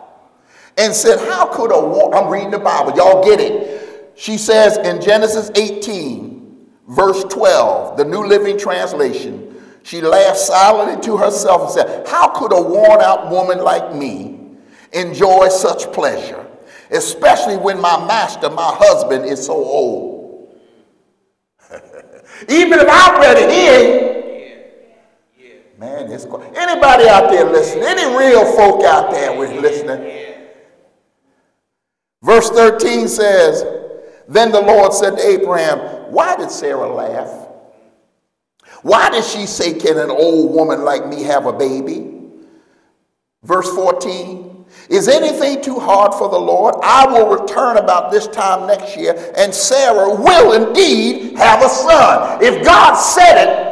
and 0.76 0.92
said, 0.92 1.18
How 1.28 1.46
could 1.46 1.72
a 1.72 1.80
woman, 1.80 2.12
I'm 2.12 2.28
reading 2.30 2.50
the 2.50 2.58
Bible, 2.58 2.92
y'all 2.96 3.24
get 3.24 3.40
it. 3.40 4.12
She 4.16 4.36
says 4.36 4.76
in 4.78 5.00
Genesis 5.00 5.50
18, 5.54 6.68
verse 6.88 7.22
12, 7.24 7.96
the 7.96 8.04
New 8.04 8.26
Living 8.26 8.58
Translation, 8.58 9.46
she 9.84 10.00
laughed 10.00 10.38
silently 10.38 11.00
to 11.04 11.16
herself 11.16 11.62
and 11.62 11.70
said, 11.70 12.08
How 12.08 12.28
could 12.28 12.52
a 12.52 12.60
worn 12.60 13.00
out 13.00 13.30
woman 13.30 13.60
like 13.60 13.94
me 13.94 14.40
enjoy 14.92 15.48
such 15.48 15.90
pleasure, 15.92 16.44
especially 16.90 17.56
when 17.56 17.80
my 17.80 18.04
master, 18.06 18.50
my 18.50 18.74
husband, 18.76 19.24
is 19.24 19.46
so 19.46 19.54
old? 19.54 20.52
Even 22.48 22.80
if 22.80 22.88
I'm 22.90 23.20
ready, 23.20 23.52
he 23.52 23.68
ain't. 23.68 24.19
Man, 25.80 26.12
it's 26.12 26.26
cool. 26.26 26.42
Anybody 26.54 27.08
out 27.08 27.30
there 27.30 27.46
listening? 27.46 27.84
Any 27.84 28.14
real 28.14 28.44
folk 28.54 28.84
out 28.84 29.10
there 29.10 29.38
with 29.38 29.50
listening? 29.62 30.36
Verse 32.22 32.50
13 32.50 33.08
says, 33.08 33.64
Then 34.28 34.52
the 34.52 34.60
Lord 34.60 34.92
said 34.92 35.16
to 35.16 35.26
Abraham, 35.26 35.78
why 36.12 36.36
did 36.36 36.50
Sarah 36.50 36.92
laugh? 36.92 37.48
Why 38.82 39.08
did 39.08 39.24
she 39.24 39.46
say, 39.46 39.72
Can 39.72 39.96
an 39.96 40.10
old 40.10 40.52
woman 40.52 40.84
like 40.84 41.06
me 41.06 41.22
have 41.22 41.46
a 41.46 41.52
baby? 41.52 42.24
Verse 43.42 43.74
14 43.74 44.66
Is 44.90 45.08
anything 45.08 45.62
too 45.62 45.78
hard 45.78 46.12
for 46.12 46.28
the 46.28 46.38
Lord? 46.38 46.74
I 46.82 47.06
will 47.06 47.40
return 47.40 47.78
about 47.78 48.12
this 48.12 48.28
time 48.28 48.66
next 48.66 48.98
year, 48.98 49.32
and 49.34 49.54
Sarah 49.54 50.14
will 50.14 50.52
indeed 50.52 51.38
have 51.38 51.62
a 51.62 51.70
son. 51.70 52.44
If 52.44 52.66
God 52.66 52.96
said 52.96 53.48
it. 53.48 53.69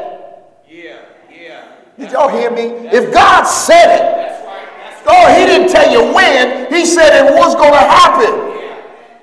Did 1.98 2.12
y'all 2.12 2.28
hear 2.28 2.50
me? 2.50 2.88
If 2.88 3.12
God 3.12 3.44
said 3.44 3.98
it, 3.98 5.04
oh, 5.06 5.34
He 5.34 5.46
didn't 5.46 5.68
tell 5.68 5.90
you 5.90 6.14
when, 6.14 6.72
He 6.72 6.86
said 6.86 7.26
it 7.26 7.34
was 7.34 7.54
going 7.56 7.72
to 7.72 7.78
happen. 7.78 8.48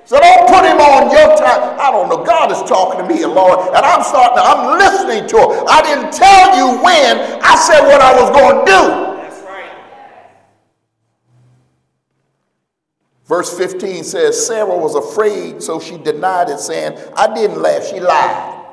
So 0.04 0.20
don't 0.20 0.46
put 0.46 0.64
him 0.64 0.78
on 0.78 1.10
your 1.10 1.36
time. 1.36 1.80
I 1.80 1.90
don't 1.90 2.08
know. 2.08 2.24
God 2.24 2.52
is 2.52 2.62
talking 2.68 3.02
to 3.02 3.12
me, 3.12 3.26
Lord, 3.26 3.58
and 3.74 3.84
I'm 3.84 4.04
starting. 4.04 4.36
To, 4.36 4.42
I'm 4.44 4.78
listening 4.78 5.26
to 5.30 5.36
him. 5.36 5.64
I 5.68 5.82
didn't 5.82 6.12
tell 6.12 6.56
you 6.56 6.80
when. 6.80 7.42
I 7.42 7.56
said 7.56 7.80
what 7.80 8.00
I 8.00 8.14
was 8.14 8.30
going 8.30 8.64
to 8.64 8.70
do. 8.70 9.06
Verse 13.26 13.58
15 13.58 14.04
says 14.04 14.46
Sarah 14.46 14.78
was 14.78 14.94
afraid, 14.94 15.60
so 15.60 15.80
she 15.80 15.98
denied 15.98 16.50
it, 16.50 16.60
saying, 16.60 16.96
"I 17.16 17.34
didn't 17.34 17.60
laugh." 17.60 17.84
She 17.88 17.98
lied. 17.98 18.64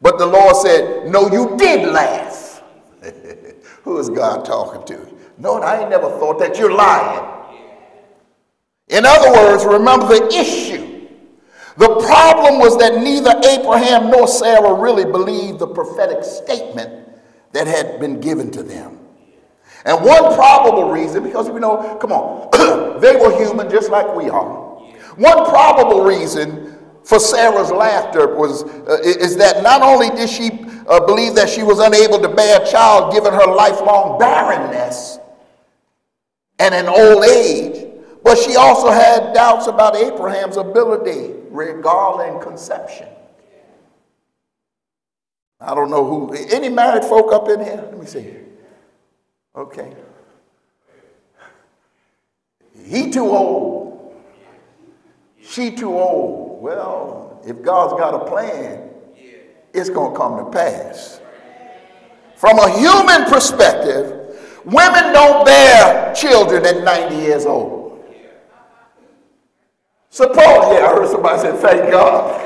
But 0.00 0.18
the 0.18 0.26
Lord 0.26 0.54
said, 0.54 1.10
"No, 1.10 1.28
you 1.32 1.56
did 1.56 1.88
laugh." 1.88 2.45
Who 3.86 3.98
is 3.98 4.10
God 4.10 4.44
talking 4.44 4.84
to? 4.96 5.14
No, 5.38 5.62
I 5.62 5.80
ain't 5.80 5.90
never 5.90 6.10
thought 6.18 6.40
that 6.40 6.58
you're 6.58 6.74
lying. 6.74 7.24
In 8.88 9.06
other 9.06 9.30
words, 9.30 9.64
remember 9.64 10.08
the 10.08 10.26
issue. 10.34 11.06
The 11.76 11.86
problem 12.04 12.58
was 12.58 12.76
that 12.78 13.00
neither 13.00 13.30
Abraham 13.48 14.10
nor 14.10 14.26
Sarah 14.26 14.74
really 14.74 15.04
believed 15.04 15.60
the 15.60 15.68
prophetic 15.68 16.24
statement 16.24 17.08
that 17.52 17.68
had 17.68 18.00
been 18.00 18.20
given 18.20 18.50
to 18.52 18.64
them. 18.64 18.98
And 19.84 20.04
one 20.04 20.34
probable 20.34 20.90
reason, 20.90 21.22
because 21.22 21.48
we 21.48 21.60
know, 21.60 21.96
come 22.00 22.10
on, 22.10 22.98
they 23.00 23.14
were 23.14 23.38
human 23.38 23.70
just 23.70 23.88
like 23.90 24.12
we 24.16 24.28
are. 24.28 24.80
One 25.14 25.48
probable 25.48 26.02
reason 26.02 26.76
for 27.04 27.20
Sarah's 27.20 27.70
laughter 27.70 28.34
was, 28.34 28.64
uh, 28.64 28.98
is 29.04 29.36
that 29.36 29.62
not 29.62 29.82
only 29.82 30.10
did 30.10 30.28
she 30.28 30.65
uh, 30.88 31.00
believe 31.06 31.34
that 31.34 31.48
she 31.48 31.62
was 31.62 31.78
unable 31.78 32.20
to 32.20 32.28
bear 32.28 32.62
a 32.62 32.66
child 32.66 33.12
given 33.12 33.32
her 33.32 33.46
lifelong 33.46 34.18
barrenness 34.18 35.18
and 36.58 36.74
an 36.74 36.88
old 36.88 37.24
age, 37.24 37.86
but 38.22 38.38
she 38.38 38.56
also 38.56 38.90
had 38.90 39.32
doubts 39.32 39.66
about 39.66 39.96
Abraham's 39.96 40.56
ability 40.56 41.34
regarding 41.50 42.40
conception. 42.40 43.08
I 45.60 45.74
don't 45.74 45.90
know 45.90 46.04
who, 46.04 46.34
any 46.34 46.68
married 46.68 47.04
folk 47.04 47.32
up 47.32 47.48
in 47.48 47.60
here? 47.60 47.82
Let 47.90 47.98
me 47.98 48.06
see. 48.06 48.34
Okay. 49.54 49.94
He 52.84 53.10
too 53.10 53.26
old. 53.26 54.14
She 55.40 55.70
too 55.70 55.98
old. 55.98 56.62
Well, 56.62 57.42
if 57.46 57.62
God's 57.62 57.94
got 57.94 58.14
a 58.14 58.30
plan, 58.30 58.90
it's 59.76 59.90
going 59.90 60.12
to 60.12 60.18
come 60.18 60.44
to 60.44 60.50
pass. 60.50 61.20
From 62.36 62.58
a 62.58 62.68
human 62.78 63.24
perspective, 63.30 64.36
women 64.64 65.12
don't 65.12 65.44
bear 65.44 66.14
children 66.14 66.64
at 66.66 66.82
90 66.82 67.16
years 67.16 67.46
old. 67.46 68.04
Suppose, 70.10 70.72
yeah, 70.72 70.86
I 70.86 70.94
heard 70.94 71.08
somebody 71.10 71.40
say, 71.40 71.56
thank 71.58 71.90
God. 71.90 72.42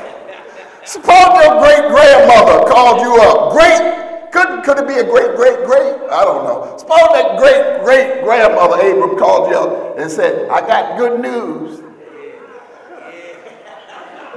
Suppose 0.85 1.43
your 1.43 1.59
great 1.61 1.87
grandmother 1.89 2.69
called 2.69 2.99
you 3.01 3.15
up. 3.21 3.53
Great, 3.53 4.31
could, 4.31 4.63
could 4.63 4.77
it 4.79 4.87
be 4.87 4.95
a 4.95 5.03
great, 5.03 5.35
great, 5.35 5.65
great? 5.65 6.09
I 6.09 6.23
don't 6.23 6.43
know. 6.43 6.75
Suppose 6.77 7.07
that 7.13 7.37
great, 7.37 7.83
great 7.85 8.23
grandmother 8.23 8.75
Abram 8.75 9.17
called 9.17 9.49
you 9.49 9.57
up 9.57 9.97
and 9.97 10.11
said, 10.11 10.49
I 10.49 10.61
got 10.61 10.97
good 10.97 11.21
news. 11.21 11.79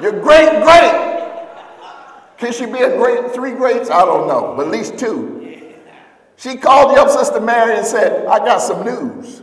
Your 0.00 0.12
great, 0.20 0.62
great. 0.62 1.23
Can 2.38 2.52
she 2.52 2.66
be 2.66 2.78
a 2.78 2.96
great, 2.96 3.32
three 3.32 3.52
greats? 3.52 3.90
I 3.90 4.04
don't 4.04 4.26
know, 4.26 4.54
but 4.56 4.66
at 4.66 4.72
least 4.72 4.98
two. 4.98 5.72
She 6.36 6.56
called 6.56 6.92
you 6.92 7.02
up, 7.02 7.10
Sister 7.10 7.40
Mary, 7.40 7.76
and 7.76 7.86
said, 7.86 8.26
I 8.26 8.38
got 8.38 8.58
some 8.58 8.84
news. 8.84 9.42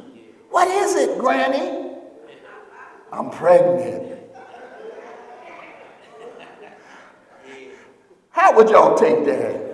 What 0.50 0.68
is 0.68 0.96
it, 0.96 1.18
Granny? 1.18 1.96
I'm 3.12 3.30
pregnant. 3.30 4.20
How 8.32 8.56
would 8.56 8.70
y'all 8.70 8.98
take 8.98 9.26
that? 9.26 9.72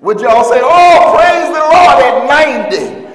Would 0.00 0.20
y'all 0.20 0.44
say, 0.44 0.60
oh, 0.62 1.14
praise 1.16 1.48
the 1.48 1.60
Lord 1.60 1.98
at 2.04 2.68
90? 2.70 3.06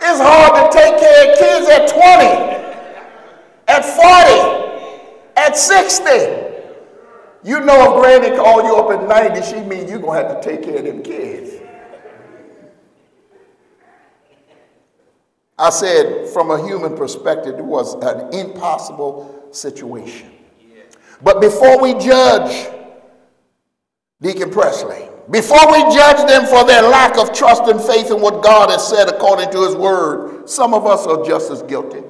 It's 0.00 0.20
hard 0.20 0.70
to 0.70 0.78
take 0.78 0.98
care 0.98 1.32
of 1.32 1.38
kids 1.38 1.68
at 1.68 1.88
20, 1.88 2.04
at 3.68 3.84
40, 3.84 5.36
at 5.36 5.56
60. 5.56 6.47
You 7.44 7.60
know 7.60 7.94
if 7.94 8.02
granny 8.02 8.36
called 8.36 8.64
you 8.64 8.76
up 8.76 8.90
at 8.90 9.08
90, 9.08 9.46
she 9.46 9.60
mean 9.60 9.88
you're 9.88 10.00
going 10.00 10.20
to 10.20 10.28
have 10.28 10.40
to 10.40 10.48
take 10.48 10.62
care 10.62 10.78
of 10.78 10.84
them 10.84 11.02
kids. 11.02 11.62
I 15.58 15.70
said, 15.70 16.28
from 16.28 16.50
a 16.50 16.64
human 16.64 16.96
perspective, 16.96 17.58
it 17.58 17.64
was 17.64 17.94
an 17.94 18.32
impossible 18.32 19.48
situation. 19.50 20.30
But 21.20 21.40
before 21.40 21.80
we 21.82 21.94
judge 21.94 22.68
Deacon 24.20 24.50
Presley, 24.50 25.08
before 25.30 25.70
we 25.72 25.82
judge 25.94 26.26
them 26.28 26.46
for 26.46 26.64
their 26.64 26.82
lack 26.82 27.18
of 27.18 27.32
trust 27.32 27.64
and 27.64 27.80
faith 27.80 28.10
in 28.10 28.20
what 28.20 28.42
God 28.42 28.70
has 28.70 28.86
said 28.86 29.08
according 29.08 29.50
to 29.50 29.64
his 29.64 29.74
word, 29.74 30.48
some 30.48 30.74
of 30.74 30.86
us 30.86 31.06
are 31.06 31.24
just 31.24 31.50
as 31.50 31.62
guilty. 31.62 32.02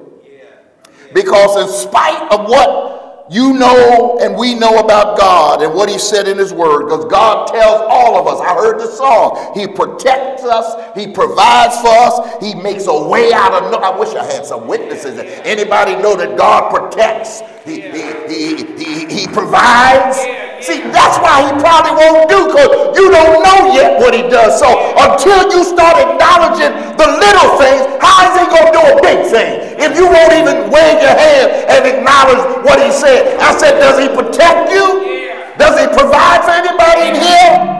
Because 1.13 1.57
in 1.57 1.89
spite 1.89 2.31
of 2.31 2.47
what 2.47 2.98
you 3.29 3.53
know 3.53 4.17
and 4.21 4.37
we 4.37 4.55
know 4.55 4.79
about 4.79 5.17
God 5.17 5.61
and 5.61 5.73
what 5.73 5.89
He 5.89 5.97
said 5.97 6.27
in 6.27 6.37
His 6.37 6.53
Word 6.53 6.85
because 6.85 7.05
God 7.05 7.47
tells 7.47 7.81
all 7.89 8.17
of 8.17 8.27
us. 8.27 8.39
I 8.41 8.55
heard 8.55 8.79
the 8.79 8.87
song. 8.87 9.53
He 9.55 9.67
protects 9.67 10.43
us, 10.43 10.97
He 10.97 11.07
provides 11.07 11.79
for 11.81 11.87
us, 11.89 12.43
He 12.43 12.55
makes 12.55 12.87
a 12.87 13.07
way 13.07 13.31
out 13.33 13.53
of 13.53 13.71
no. 13.71 13.77
I 13.77 13.97
wish 13.97 14.15
I 14.15 14.25
had 14.25 14.45
some 14.45 14.67
witnesses. 14.67 15.19
Anybody 15.43 15.95
know 15.95 16.15
that 16.15 16.37
God 16.37 16.73
protects? 16.73 17.41
He, 17.65 17.81
he, 17.81 18.01
he, 18.27 18.83
he, 18.83 19.21
he 19.21 19.27
provides. 19.27 20.48
See, 20.61 20.83
that's 20.91 21.15
why 21.23 21.47
he 21.47 21.51
probably 21.63 21.95
won't 21.95 22.27
do 22.27 22.51
because 22.51 22.97
you 22.99 23.07
don't 23.07 23.39
know 23.39 23.71
yet 23.71 23.99
what 23.99 24.11
he 24.13 24.27
does. 24.27 24.59
So 24.59 24.67
until 24.99 25.47
you 25.55 25.63
start 25.63 25.95
acknowledging 25.95 26.75
the 26.99 27.07
little 27.07 27.49
things, 27.55 27.87
how 28.03 28.27
is 28.27 28.33
he 28.35 28.45
going 28.51 28.67
to 28.67 28.73
do 28.75 28.83
a 28.83 28.95
big 28.99 29.19
thing? 29.31 29.79
If 29.79 29.95
you 29.95 30.03
won't 30.03 30.35
even 30.35 30.67
wave 30.67 30.99
your 30.99 31.15
hand 31.15 31.47
and 31.71 31.81
acknowledge 31.87 32.43
what 32.67 32.83
he 32.83 32.91
said. 32.91 33.39
I 33.39 33.55
said, 33.55 33.79
does 33.79 34.03
he 34.03 34.11
protect 34.11 34.71
you? 34.71 35.55
Does 35.55 35.79
he 35.79 35.87
provide 35.87 36.43
for 36.43 36.51
anybody 36.51 37.01
in 37.07 37.15
here? 37.15 37.79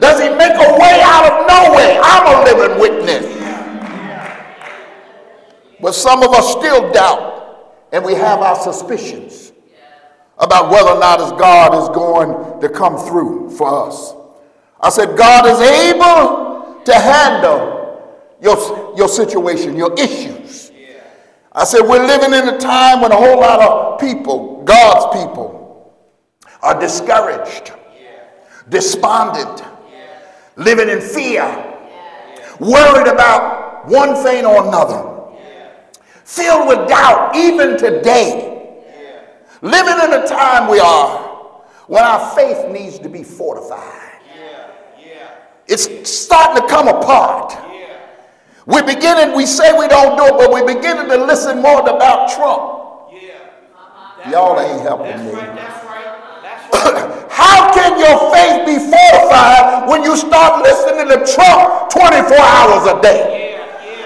Does 0.00 0.20
he 0.20 0.28
make 0.30 0.54
a 0.54 0.70
way 0.78 1.02
out 1.02 1.26
of 1.26 1.46
no 1.46 1.74
way? 1.74 1.98
I'm 2.02 2.26
a 2.26 2.44
living 2.44 2.80
witness. 2.80 3.26
But 5.80 5.94
some 5.94 6.22
of 6.22 6.32
us 6.34 6.52
still 6.52 6.90
doubt 6.92 7.86
and 7.92 8.04
we 8.04 8.14
have 8.14 8.40
our 8.40 8.56
suspicions 8.56 9.47
about 10.38 10.70
whether 10.70 10.90
or 10.90 11.00
not 11.00 11.38
God 11.38 11.74
is 11.82 11.88
going 11.90 12.60
to 12.60 12.68
come 12.68 12.96
through 12.96 13.50
for 13.50 13.88
us. 13.88 14.14
I 14.80 14.90
said, 14.90 15.16
God 15.16 15.46
is 15.46 15.60
able 15.60 16.82
to 16.84 16.94
handle 16.94 17.78
your, 18.40 18.94
your 18.96 19.08
situation, 19.08 19.76
your 19.76 19.92
issues. 19.98 20.70
I 21.52 21.64
said, 21.64 21.82
we're 21.82 22.06
living 22.06 22.32
in 22.32 22.54
a 22.54 22.58
time 22.58 23.00
when 23.00 23.10
a 23.10 23.16
whole 23.16 23.40
lot 23.40 23.60
of 23.60 24.00
people, 24.00 24.62
God's 24.64 25.18
people, 25.20 25.92
are 26.62 26.78
discouraged, 26.78 27.72
despondent, 28.68 29.64
living 30.56 30.88
in 30.88 31.00
fear, 31.00 31.44
worried 32.60 33.08
about 33.08 33.88
one 33.88 34.14
thing 34.22 34.44
or 34.44 34.66
another, 34.66 35.36
filled 36.24 36.68
with 36.68 36.88
doubt, 36.88 37.34
even 37.34 37.76
today. 37.76 38.47
Living 39.62 40.04
in 40.04 40.12
a 40.22 40.26
time 40.26 40.70
we 40.70 40.78
are 40.78 41.62
when 41.88 42.04
our 42.04 42.34
faith 42.36 42.70
needs 42.70 42.98
to 43.00 43.08
be 43.08 43.24
fortified. 43.24 44.20
Yeah, 44.36 44.70
yeah. 45.04 45.30
It's 45.66 46.10
starting 46.10 46.62
to 46.62 46.68
come 46.68 46.86
apart. 46.86 47.54
Yeah. 47.72 47.98
We're 48.66 48.86
beginning, 48.86 49.36
we 49.36 49.46
say 49.46 49.76
we 49.76 49.88
don't 49.88 50.16
do 50.16 50.26
it, 50.26 50.38
but 50.38 50.52
we're 50.52 50.66
beginning 50.66 51.08
to 51.08 51.24
listen 51.24 51.60
more 51.60 51.80
about 51.80 52.30
Trump. 52.30 53.10
Yeah. 53.12 54.30
Y'all 54.30 54.60
ain't 54.60 54.80
helping 54.82 55.06
That's 55.06 55.22
me. 55.22 55.32
Right. 55.32 55.56
That's 55.56 55.84
right. 55.86 56.42
That's 56.42 56.92
right. 56.94 57.26
How 57.30 57.72
can 57.74 57.98
your 57.98 58.30
faith 58.30 58.66
be 58.66 58.78
fortified 58.78 59.88
when 59.88 60.04
you 60.04 60.16
start 60.16 60.62
listening 60.62 61.08
to 61.08 61.32
Trump 61.34 61.90
24 61.90 62.38
hours 62.38 62.86
a 62.86 63.02
day? 63.02 63.37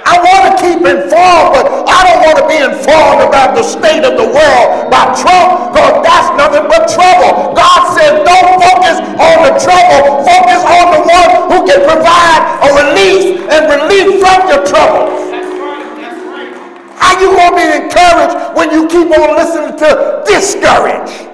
I 0.05 0.19
want 0.19 0.43
to 0.51 0.53
keep 0.59 0.83
informed, 0.83 1.51
but 1.55 1.67
I 1.87 1.99
don't 2.03 2.21
want 2.27 2.37
to 2.43 2.47
be 2.51 2.59
informed 2.59 3.23
about 3.23 3.55
the 3.55 3.63
state 3.63 4.03
of 4.03 4.19
the 4.19 4.27
world 4.27 4.91
by 4.91 5.15
Trump 5.15 5.71
because 5.71 6.03
that's 6.03 6.29
nothing 6.35 6.67
but 6.67 6.91
trouble. 6.91 7.55
God 7.55 7.81
says 7.95 8.23
don't 8.27 8.59
focus 8.59 8.97
on 9.17 9.37
the 9.47 9.55
trouble, 9.63 10.27
focus 10.27 10.61
on 10.67 10.87
the 10.91 11.03
one 11.07 11.31
who 11.55 11.59
can 11.65 11.81
provide 11.87 12.41
a 12.67 12.69
release 12.75 13.47
and 13.47 13.63
relief 13.71 14.19
from 14.19 14.39
your 14.51 14.67
troubles. 14.67 15.31
That's 15.31 15.55
right, 15.55 15.87
that's 16.03 16.23
right. 16.27 16.51
How 16.99 17.15
you 17.23 17.31
going 17.31 17.55
to 17.55 17.59
be 17.63 17.69
encouraged 17.87 18.35
when 18.59 18.75
you 18.75 18.91
keep 18.91 19.07
on 19.07 19.39
listening 19.39 19.79
to 19.79 20.23
discourage? 20.27 21.31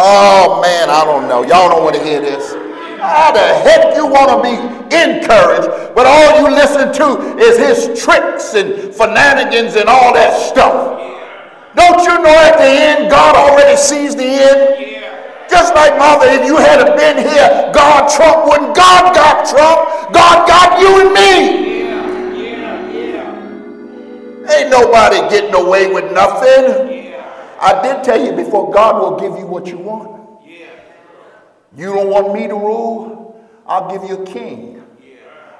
Oh 0.00 0.60
man, 0.62 0.90
I 0.90 1.04
don't 1.04 1.26
know. 1.26 1.42
Y'all 1.42 1.68
don't 1.68 1.82
want 1.82 1.96
to 1.96 2.04
hear 2.04 2.20
this. 2.20 2.67
How 3.00 3.30
the 3.32 3.40
heck 3.40 3.94
you 3.96 4.06
want 4.06 4.28
to 4.30 4.38
be 4.42 4.54
encouraged, 4.94 5.94
but 5.94 6.06
all 6.06 6.40
you 6.40 6.54
listen 6.54 6.92
to 6.94 7.38
is 7.38 7.58
his 7.58 8.02
tricks 8.02 8.54
and 8.54 8.94
shenanigans 8.94 9.76
and 9.76 9.88
all 9.88 10.12
that 10.14 10.34
stuff. 10.40 10.98
Don't 11.74 12.02
you 12.02 12.22
know 12.22 12.34
at 12.34 12.58
the 12.58 12.64
end, 12.64 13.10
God 13.10 13.36
already 13.36 13.76
sees 13.76 14.16
the 14.16 14.24
end? 14.24 14.96
Just 15.48 15.74
like 15.74 15.96
mother, 15.96 16.26
if 16.26 16.44
you 16.44 16.56
had 16.56 16.84
been 16.96 17.18
here, 17.18 17.70
God 17.72 18.10
Trump 18.10 18.48
wouldn't. 18.48 18.74
God 18.76 19.14
got 19.14 19.48
Trump. 19.48 20.12
God 20.12 20.48
got 20.48 20.80
you 20.80 21.00
and 21.00 21.12
me. 21.14 21.68
Ain't 24.50 24.70
nobody 24.70 25.16
getting 25.30 25.54
away 25.54 25.92
with 25.92 26.12
nothing. 26.12 27.14
I 27.60 27.80
did 27.82 28.04
tell 28.04 28.22
you 28.22 28.32
before, 28.32 28.72
God 28.72 29.00
will 29.00 29.18
give 29.18 29.38
you 29.38 29.46
what 29.46 29.66
you 29.66 29.78
want. 29.78 30.17
You 31.78 31.94
don't 31.94 32.08
want 32.10 32.34
me 32.34 32.48
to 32.48 32.54
rule? 32.54 33.40
I'll 33.64 33.88
give 33.88 34.02
you 34.10 34.22
a 34.22 34.26
king. 34.26 34.82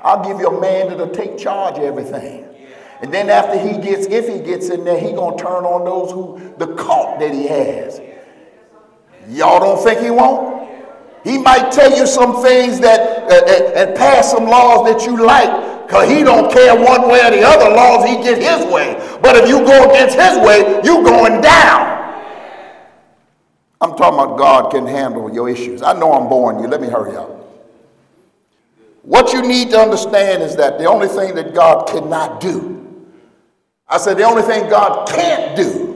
I'll 0.02 0.24
give 0.24 0.40
you 0.40 0.48
a 0.48 0.61
man 0.61 0.88
that'll 0.88 1.11
take 1.11 1.38
charge 1.38 1.78
of 1.78 1.85
everything. 1.85 2.44
And 3.00 3.14
then 3.14 3.31
after 3.31 3.57
he 3.57 3.78
gets, 3.78 4.09
if 4.09 4.26
he 4.26 4.40
gets 4.40 4.68
in 4.68 4.85
there, 4.85 4.98
he 4.98 5.12
gonna 5.12 5.37
turn 5.37 5.64
on 5.64 5.85
those 5.85 6.11
who, 6.11 6.54
the 6.59 6.74
cult 6.74 7.20
that 7.20 7.33
he 7.33 7.46
has. 7.46 8.00
Y'all 9.28 9.61
don't 9.61 9.83
think 9.85 10.00
he 10.00 10.11
won't? 10.11 10.68
He 11.22 11.38
might 11.38 11.70
tell 11.70 11.96
you 11.96 12.04
some 12.04 12.42
things 12.42 12.81
that, 12.81 13.31
uh, 13.31 13.72
and 13.76 13.96
pass 13.96 14.33
some 14.33 14.46
laws 14.46 14.90
that 14.90 15.07
you 15.07 15.24
like, 15.24 15.87
because 15.87 16.11
he 16.11 16.24
don't 16.24 16.50
care 16.52 16.74
one 16.74 17.09
way 17.09 17.20
or 17.24 17.31
the 17.31 17.42
other 17.42 17.70
laws, 17.70 18.09
he 18.09 18.16
get 18.16 18.38
his 18.38 18.66
way. 18.72 18.94
But 19.22 19.37
if 19.37 19.48
you 19.48 19.59
go 19.59 19.88
against 19.88 20.18
his 20.18 20.38
way, 20.38 20.81
you 20.83 21.04
going 21.04 21.40
down. 21.40 21.97
I'm 23.80 23.96
talking 23.96 24.18
about 24.18 24.36
God 24.36 24.70
can 24.72 24.86
handle 24.86 25.32
your 25.32 25.48
issues. 25.48 25.82
I 25.82 25.92
know 25.92 26.12
I'm 26.12 26.28
boring 26.28 26.60
you. 26.60 26.66
Let 26.66 26.80
me 26.80 26.88
hurry 26.88 27.16
up. 27.16 27.30
What 29.02 29.32
you 29.32 29.42
need 29.42 29.70
to 29.70 29.78
understand 29.78 30.42
is 30.42 30.56
that 30.56 30.78
the 30.78 30.84
only 30.86 31.08
thing 31.08 31.34
that 31.36 31.54
God 31.54 31.88
cannot 31.88 32.40
do, 32.40 33.06
I 33.88 33.98
said 33.98 34.18
the 34.18 34.24
only 34.24 34.42
thing 34.42 34.68
God 34.68 35.08
can't 35.08 35.56
do 35.56 35.88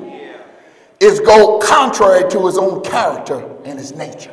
is 1.00 1.20
go 1.20 1.58
contrary 1.58 2.30
to 2.30 2.46
his 2.46 2.56
own 2.56 2.82
character 2.82 3.44
and 3.64 3.78
his 3.78 3.94
nature. 3.94 4.32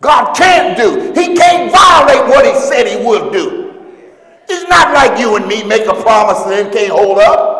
God 0.00 0.34
can't 0.34 0.76
do. 0.76 1.12
He 1.20 1.36
can't 1.36 1.72
violate 1.72 2.28
what 2.28 2.44
he 2.44 2.54
said 2.60 2.86
he 2.86 3.04
would 3.04 3.32
do. 3.32 3.62
It's 4.48 4.68
not 4.68 4.92
like 4.92 5.18
you 5.18 5.36
and 5.36 5.46
me 5.46 5.62
make 5.64 5.86
a 5.86 5.94
promise 5.94 6.42
and 6.42 6.52
then 6.52 6.72
can't 6.72 6.92
hold 6.92 7.18
up. 7.18 7.51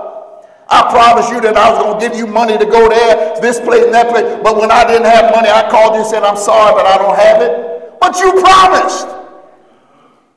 I 0.73 0.89
promised 0.89 1.29
you 1.31 1.39
that 1.43 1.55
I 1.55 1.69
was 1.69 1.85
going 1.85 2.01
to 2.01 2.09
give 2.09 2.17
you 2.17 2.27
money 2.27 2.57
to 2.57 2.65
go 2.65 2.89
there, 2.89 3.39
this 3.43 3.61
place 3.61 3.85
and 3.85 3.93
that 3.93 4.09
place. 4.09 4.25
But 4.43 4.57
when 4.57 4.71
I 4.71 4.87
didn't 4.89 5.05
have 5.05 5.31
money, 5.31 5.51
I 5.51 5.69
called 5.69 5.93
you 5.93 6.01
and 6.01 6.09
said, 6.09 6.23
I'm 6.23 6.39
sorry, 6.39 6.73
but 6.73 6.87
I 6.87 6.97
don't 6.97 7.15
have 7.15 7.43
it. 7.43 8.01
But 8.01 8.17
you 8.17 8.33
promised. 8.41 9.07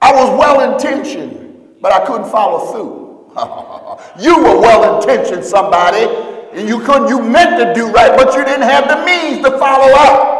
I 0.01 0.11
was 0.11 0.37
well 0.37 0.73
intentioned, 0.75 1.79
but 1.79 1.93
I 1.93 2.05
couldn't 2.05 2.29
follow 2.29 2.67
through. 2.73 3.05
you 4.21 4.35
were 4.43 4.59
well 4.59 4.99
intentioned, 4.99 5.45
somebody, 5.45 6.03
and 6.51 6.67
you 6.67 6.81
couldn't, 6.81 7.07
you 7.07 7.23
meant 7.23 7.55
to 7.55 7.73
do 7.73 7.87
right, 7.87 8.11
but 8.17 8.35
you 8.35 8.43
didn't 8.43 8.67
have 8.67 8.89
the 8.89 9.05
means 9.05 9.41
to 9.47 9.57
follow 9.57 9.87
up. 9.95 10.35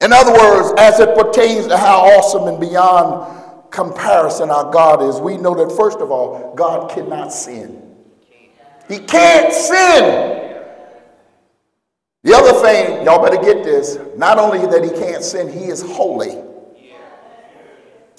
In 0.00 0.10
other 0.14 0.32
words, 0.32 0.72
as 0.78 1.00
it 1.00 1.14
pertains 1.14 1.66
to 1.66 1.76
how 1.76 2.00
awesome 2.00 2.48
and 2.48 2.58
beyond 2.58 3.70
comparison 3.70 4.48
our 4.48 4.72
God 4.72 5.02
is, 5.02 5.20
we 5.20 5.36
know 5.36 5.54
that 5.54 5.76
first 5.76 5.98
of 5.98 6.10
all, 6.10 6.54
God 6.56 6.90
cannot 6.90 7.30
sin. 7.34 7.88
He 8.90 8.98
can't 8.98 9.52
sin. 9.54 10.58
The 12.24 12.34
other 12.34 12.60
thing, 12.60 13.04
y'all 13.04 13.22
better 13.22 13.40
get 13.40 13.62
this, 13.62 13.98
not 14.16 14.36
only 14.36 14.66
that 14.66 14.82
he 14.82 14.90
can't 14.90 15.22
sin, 15.22 15.48
he 15.48 15.66
is 15.66 15.80
holy. 15.80 16.36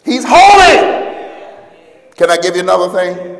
He's 0.06 0.24
holy. 0.26 1.12
Can 2.16 2.32
I 2.32 2.38
give 2.42 2.56
you 2.56 2.62
another 2.62 2.88
thing? 2.98 3.38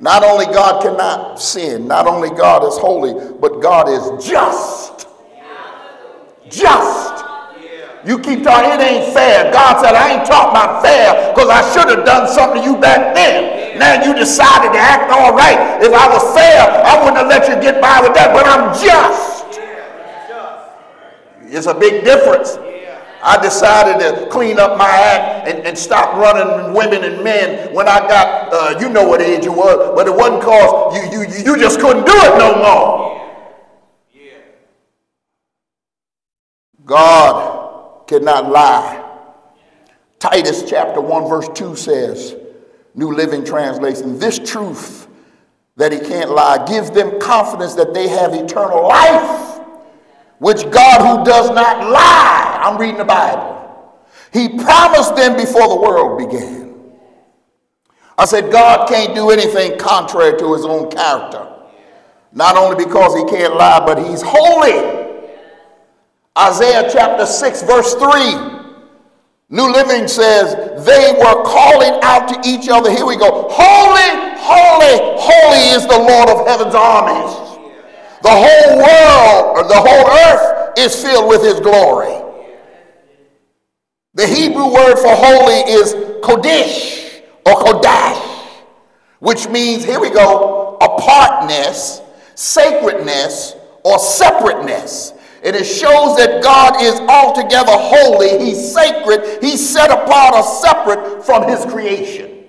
Not 0.00 0.24
only 0.24 0.46
God 0.46 0.82
cannot 0.82 1.38
sin, 1.38 1.86
not 1.86 2.06
only 2.06 2.30
God 2.30 2.64
is 2.64 2.78
holy, 2.78 3.12
but 3.38 3.60
God 3.60 3.90
is 3.90 4.26
just. 4.26 5.06
Just. 6.48 7.24
You 8.06 8.18
keep 8.18 8.42
talking, 8.42 8.72
it 8.72 8.80
ain't 8.80 9.12
fair. 9.12 9.52
God 9.52 9.84
said, 9.84 9.94
I 9.94 10.16
ain't 10.16 10.26
talking 10.26 10.50
about 10.50 10.82
fair 10.82 11.32
because 11.34 11.50
I 11.50 11.60
should 11.74 11.94
have 11.94 12.06
done 12.06 12.26
something 12.28 12.62
to 12.62 12.66
you 12.66 12.76
back 12.78 13.14
then. 13.14 13.61
Now 13.82 14.04
you 14.06 14.14
decided 14.14 14.72
to 14.72 14.78
act 14.78 15.10
all 15.10 15.34
right. 15.34 15.82
If 15.82 15.92
I 15.92 16.06
was 16.06 16.22
fair, 16.38 16.62
I 16.86 17.02
wouldn't 17.02 17.18
have 17.18 17.26
let 17.26 17.48
you 17.48 17.60
get 17.60 17.82
by 17.82 18.00
with 18.00 18.14
that, 18.14 18.32
but 18.32 18.46
I'm 18.46 18.70
just. 18.78 19.58
It's 21.50 21.66
a 21.66 21.74
big 21.74 22.04
difference. 22.04 22.58
I 23.24 23.42
decided 23.42 23.98
to 23.98 24.28
clean 24.30 24.60
up 24.60 24.78
my 24.78 24.88
act 24.88 25.48
and, 25.48 25.66
and 25.66 25.76
stop 25.76 26.14
running 26.14 26.72
women 26.72 27.02
and 27.02 27.24
men 27.24 27.74
when 27.74 27.88
I 27.88 28.06
got, 28.06 28.52
uh, 28.52 28.78
you 28.78 28.88
know 28.88 29.06
what 29.06 29.20
age 29.20 29.44
you 29.44 29.52
was, 29.52 29.92
but 29.96 30.06
it 30.06 30.14
wasn't 30.14 30.40
because 30.40 31.12
you, 31.12 31.22
you, 31.22 31.52
you 31.52 31.60
just 31.60 31.80
couldn't 31.80 32.06
do 32.06 32.14
it 32.14 32.38
no 32.38 32.54
more. 32.62 33.12
God 36.84 38.06
cannot 38.06 38.48
lie. 38.48 39.00
Titus 40.20 40.62
chapter 40.70 41.00
1, 41.00 41.28
verse 41.28 41.48
2 41.54 41.74
says, 41.74 42.36
New 42.94 43.12
Living 43.12 43.44
Translation, 43.44 44.18
this 44.18 44.38
truth 44.38 45.08
that 45.76 45.92
he 45.92 45.98
can't 45.98 46.30
lie 46.30 46.64
gives 46.66 46.90
them 46.90 47.18
confidence 47.18 47.74
that 47.74 47.94
they 47.94 48.08
have 48.08 48.34
eternal 48.34 48.82
life, 48.86 49.60
which 50.38 50.70
God, 50.70 51.00
who 51.00 51.24
does 51.24 51.50
not 51.50 51.90
lie, 51.90 52.60
I'm 52.62 52.78
reading 52.78 52.98
the 52.98 53.04
Bible. 53.04 53.52
He 54.32 54.48
promised 54.48 55.16
them 55.16 55.36
before 55.36 55.68
the 55.68 55.76
world 55.76 56.18
began. 56.18 56.74
I 58.18 58.24
said, 58.26 58.52
God 58.52 58.88
can't 58.88 59.14
do 59.14 59.30
anything 59.30 59.78
contrary 59.78 60.38
to 60.38 60.52
his 60.52 60.64
own 60.64 60.90
character. 60.90 61.48
Not 62.32 62.56
only 62.56 62.82
because 62.84 63.14
he 63.14 63.24
can't 63.24 63.56
lie, 63.56 63.84
but 63.84 63.98
he's 63.98 64.22
holy. 64.22 65.18
Isaiah 66.38 66.88
chapter 66.90 67.26
6, 67.26 67.62
verse 67.62 67.94
3. 67.94 68.61
New 69.52 69.70
Living 69.70 70.08
says, 70.08 70.54
they 70.86 71.12
were 71.12 71.44
calling 71.44 72.00
out 72.02 72.26
to 72.26 72.48
each 72.48 72.70
other. 72.70 72.90
Here 72.90 73.04
we 73.04 73.16
go. 73.16 73.48
Holy, 73.50 74.32
holy, 74.40 74.96
holy 75.20 75.58
is 75.76 75.86
the 75.86 75.98
Lord 75.98 76.30
of 76.30 76.46
heaven's 76.46 76.74
armies. 76.74 77.60
The 78.22 78.30
whole 78.30 78.78
world, 78.78 79.58
or 79.58 79.68
the 79.68 79.74
whole 79.74 80.08
earth 80.08 80.78
is 80.78 81.04
filled 81.04 81.28
with 81.28 81.42
his 81.42 81.60
glory. 81.60 82.18
The 84.14 84.26
Hebrew 84.26 84.72
word 84.72 84.96
for 84.96 85.14
holy 85.14 85.70
is 85.70 85.92
kodesh 86.22 87.22
or 87.44 87.52
kodash, 87.52 88.46
which 89.18 89.50
means, 89.50 89.84
here 89.84 90.00
we 90.00 90.08
go, 90.08 90.78
apartness, 90.80 92.00
sacredness, 92.34 93.54
or 93.84 93.98
separateness. 93.98 95.12
And 95.44 95.56
it 95.56 95.64
shows 95.64 96.16
that 96.18 96.42
God 96.42 96.80
is 96.80 97.00
altogether 97.00 97.72
holy. 97.72 98.38
He's 98.44 98.72
sacred. 98.72 99.42
He's 99.42 99.66
set 99.66 99.90
apart 99.90 100.34
or 100.34 100.42
separate 100.42 101.24
from 101.24 101.48
his 101.48 101.64
creation. 101.64 102.44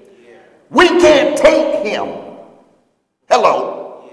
We 0.69 0.87
can't 0.87 1.37
take 1.37 1.83
him. 1.83 2.07
Hello. 3.29 4.09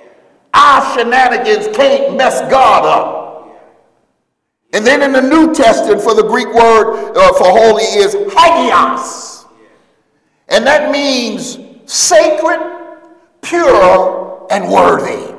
Our 0.54 0.96
shenanigans 0.96 1.76
can't 1.76 2.16
mess 2.16 2.40
God 2.50 2.84
up. 2.84 3.30
And 4.72 4.86
then 4.86 5.02
in 5.02 5.12
the 5.12 5.22
New 5.22 5.52
Testament, 5.52 6.00
for 6.00 6.14
the 6.14 6.22
Greek 6.22 6.52
word 6.54 7.16
uh, 7.16 7.32
for 7.34 7.44
holy 7.44 7.82
is 7.82 8.14
hagios. 8.32 9.44
And 10.48 10.66
that 10.66 10.90
means 10.90 11.58
sacred, 11.86 12.60
pure, 13.42 14.46
and 14.50 14.70
worthy. 14.70 15.34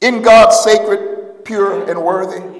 In 0.00 0.22
God's 0.22 0.60
sacred, 0.60 1.17
pure, 1.44 1.88
and 1.88 2.02
worthy? 2.02 2.58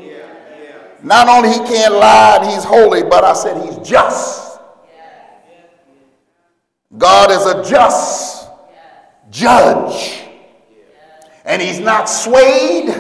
Not 1.03 1.29
only 1.29 1.51
he 1.51 1.59
can't 1.59 1.95
lie 1.95 2.39
and 2.41 2.51
he's 2.51 2.65
holy, 2.65 3.03
but 3.03 3.25
I 3.25 3.33
said 3.33 3.65
he's 3.65 3.79
just. 3.89 4.59
God 6.97 7.31
is 7.31 7.47
a 7.47 7.71
just 7.71 8.49
judge. 9.31 10.25
And 11.45 11.63
he's 11.63 11.81
not 11.81 12.09
swayed 12.09 12.95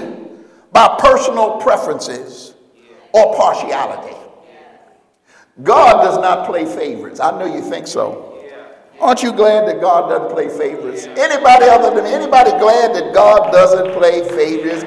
by 0.72 0.96
personal 1.00 1.56
preferences 1.58 2.54
or 3.12 3.34
partiality. 3.36 4.16
God 5.62 6.04
does 6.04 6.18
not 6.18 6.46
play 6.46 6.64
favorites. 6.64 7.20
I 7.20 7.36
know 7.38 7.52
you 7.52 7.62
think 7.62 7.86
so. 7.86 8.28
Aren't 9.00 9.22
you 9.22 9.32
glad 9.32 9.68
that 9.68 9.80
God 9.80 10.08
doesn't 10.08 10.32
play 10.34 10.48
favorites? 10.48 11.06
Anybody 11.06 11.66
other 11.66 11.94
than 11.94 12.06
anybody 12.06 12.50
glad 12.50 12.94
that 12.94 13.14
God 13.14 13.52
doesn't 13.52 13.92
play 13.96 14.28
favorites? 14.28 14.84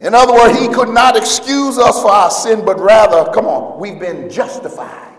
In 0.00 0.14
other 0.14 0.32
words, 0.32 0.58
he 0.58 0.68
could 0.68 0.90
not 0.90 1.16
excuse 1.16 1.76
us 1.76 2.00
for 2.00 2.10
our 2.10 2.30
sin, 2.30 2.64
but 2.64 2.78
rather, 2.78 3.30
come 3.32 3.46
on, 3.46 3.80
we've 3.80 3.98
been 3.98 4.30
justified. 4.30 5.16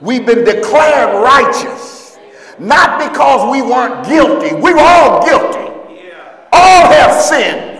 We've 0.00 0.26
been 0.26 0.44
declared 0.44 1.22
righteous. 1.22 2.18
Not 2.58 2.98
because 2.98 3.52
we 3.52 3.62
weren't 3.62 4.06
guilty. 4.06 4.54
We 4.56 4.74
were 4.74 4.80
all 4.80 5.24
guilty. 5.24 5.72
All 6.52 6.90
have 6.90 7.20
sinned. 7.20 7.74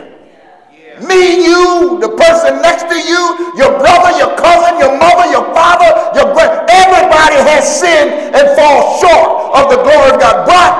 Me, 1.06 1.44
you, 1.44 1.98
the 2.00 2.08
person 2.16 2.62
next 2.62 2.84
to 2.84 2.96
you, 2.96 3.52
your 3.58 3.76
brother, 3.78 4.16
your 4.16 4.34
cousin, 4.36 4.78
your 4.78 4.96
mother, 4.96 5.30
your 5.30 5.44
father, 5.52 5.84
your 6.14 6.26
everybody 6.70 7.36
has 7.50 7.80
sinned 7.80 8.34
and 8.34 8.56
falls 8.56 9.00
short 9.00 9.56
of 9.56 9.70
the 9.70 9.82
glory 9.82 10.10
of 10.12 10.20
God. 10.20 10.46
But, 10.46 10.72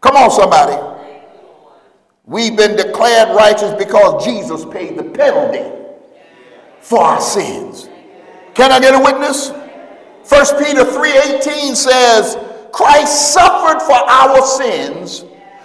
come 0.00 0.16
on, 0.16 0.30
somebody. 0.30 0.89
We've 2.30 2.56
been 2.56 2.76
declared 2.76 3.34
righteous 3.34 3.74
because 3.74 4.24
Jesus 4.24 4.64
paid 4.64 4.96
the 4.96 5.02
penalty 5.02 5.68
for 6.78 7.00
our 7.00 7.20
sins. 7.20 7.88
Can 8.54 8.70
I 8.70 8.78
get 8.78 8.94
a 8.94 9.00
witness? 9.00 9.50
1 9.50 10.64
Peter 10.64 10.84
3:18 10.84 11.74
says, 11.74 12.38
Christ 12.70 13.32
suffered 13.32 13.82
for 13.82 13.98
our 14.08 14.40
sins 14.46 15.24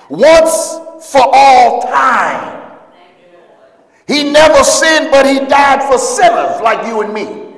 once 0.10 0.80
for 1.12 1.22
all 1.32 1.84
time. 1.84 2.80
He 4.08 4.32
never 4.32 4.64
sinned, 4.64 5.12
but 5.12 5.28
he 5.28 5.46
died 5.46 5.84
for 5.84 6.00
sinners 6.00 6.60
like 6.62 6.88
you 6.88 7.02
and 7.02 7.14
me 7.14 7.54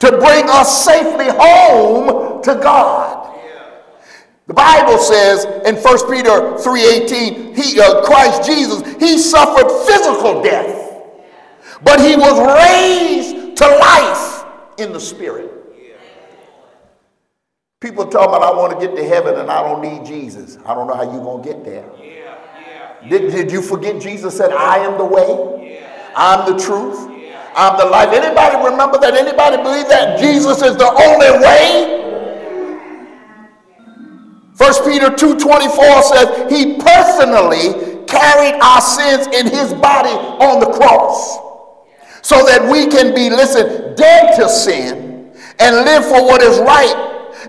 to 0.00 0.10
bring 0.18 0.50
us 0.50 0.84
safely 0.84 1.28
home 1.30 2.42
to 2.42 2.56
God. 2.56 3.21
The 4.52 4.56
Bible 4.56 4.98
says 4.98 5.46
in 5.64 5.76
1 5.76 5.82
Peter 6.12 6.28
3:18, 6.60 7.56
he 7.56 7.80
uh, 7.80 8.02
Christ 8.02 8.44
Jesus, 8.44 8.82
he 9.00 9.16
suffered 9.16 9.66
physical 9.86 10.42
death, 10.42 10.92
but 11.82 11.98
he 11.98 12.16
was 12.16 12.36
raised 12.60 13.56
to 13.56 13.66
life 13.66 14.44
in 14.76 14.92
the 14.92 15.00
spirit. 15.00 15.50
People 17.80 18.04
talk 18.04 18.28
about 18.28 18.42
I 18.42 18.54
want 18.54 18.78
to 18.78 18.86
get 18.86 18.94
to 18.94 19.08
heaven 19.08 19.40
and 19.40 19.50
I 19.50 19.62
don't 19.62 19.80
need 19.80 20.04
Jesus. 20.04 20.58
I 20.66 20.74
don't 20.74 20.86
know 20.86 20.96
how 20.96 21.04
you're 21.04 21.24
going 21.24 21.42
to 21.42 21.48
get 21.48 21.64
there. 21.64 21.88
Did, 23.08 23.32
did 23.32 23.50
you 23.50 23.62
forget 23.62 24.02
Jesus 24.02 24.36
said, 24.36 24.52
I 24.52 24.80
am 24.80 24.98
the 24.98 25.04
way. 25.06 25.82
I'm 26.14 26.52
the 26.52 26.62
truth. 26.62 26.98
I'm 27.56 27.78
the 27.78 27.86
life. 27.86 28.10
Anybody 28.12 28.70
remember 28.70 28.98
that? 28.98 29.14
Anybody 29.14 29.56
believe 29.56 29.88
that 29.88 30.20
Jesus 30.20 30.60
is 30.60 30.76
the 30.76 30.92
only 30.92 31.42
way? 31.42 32.01
1 34.62 34.88
Peter 34.88 35.08
2.24 35.08 36.02
says 36.04 36.52
he 36.52 36.76
personally 36.78 38.04
carried 38.06 38.54
our 38.62 38.80
sins 38.80 39.26
in 39.34 39.48
his 39.48 39.74
body 39.74 40.14
on 40.38 40.60
the 40.60 40.70
cross 40.78 41.36
so 42.22 42.46
that 42.46 42.70
we 42.70 42.86
can 42.86 43.12
be, 43.12 43.28
listen, 43.28 43.96
dead 43.96 44.36
to 44.36 44.48
sin 44.48 45.34
and 45.58 45.76
live 45.84 46.04
for 46.04 46.24
what 46.24 46.40
is 46.42 46.60
right. 46.60 46.94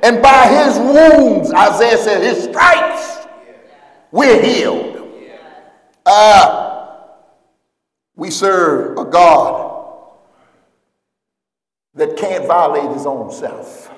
And 0.02 0.24
by 0.24 0.48
his 0.48 0.80
wounds, 0.80 1.54
Isaiah 1.54 2.00
said, 2.00 2.24
his 2.24 2.46
stripes, 2.46 3.28
we're 4.10 4.42
healed. 4.42 5.08
Uh, 6.08 6.96
we 8.16 8.32
serve 8.32 8.98
a 8.98 9.06
God 9.06 10.14
that 11.94 12.18
can't 12.18 12.48
violate 12.48 12.92
his 12.92 13.06
own 13.06 13.32
self. 13.32 13.92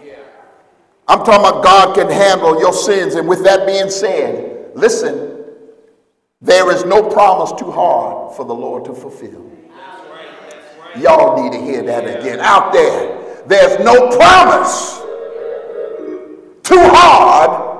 I'm 1.08 1.20
talking 1.20 1.36
about 1.36 1.64
God 1.64 1.96
can 1.96 2.10
handle 2.10 2.60
your 2.60 2.74
sins. 2.74 3.16
And 3.16 3.28
with 3.28 3.44
that 3.44 3.68
being 3.68 3.90
said, 3.90 4.72
listen, 4.76 5.44
there 6.42 6.72
is 6.72 6.84
no 6.86 7.08
promise 7.10 7.52
too 7.60 7.72
hard 7.72 8.36
for 8.36 8.46
the 8.46 8.54
Lord 8.54 8.86
to 8.86 8.94
fulfill. 8.94 9.52
Y'all 10.98 11.44
need 11.44 11.52
to 11.52 11.64
hear 11.64 11.84
that 11.84 12.04
again. 12.04 12.40
Out 12.40 12.72
there, 12.72 13.44
there's 13.48 13.84
no 13.84 14.16
promise 14.16 15.02
too 16.64 16.80
hard 16.80 17.76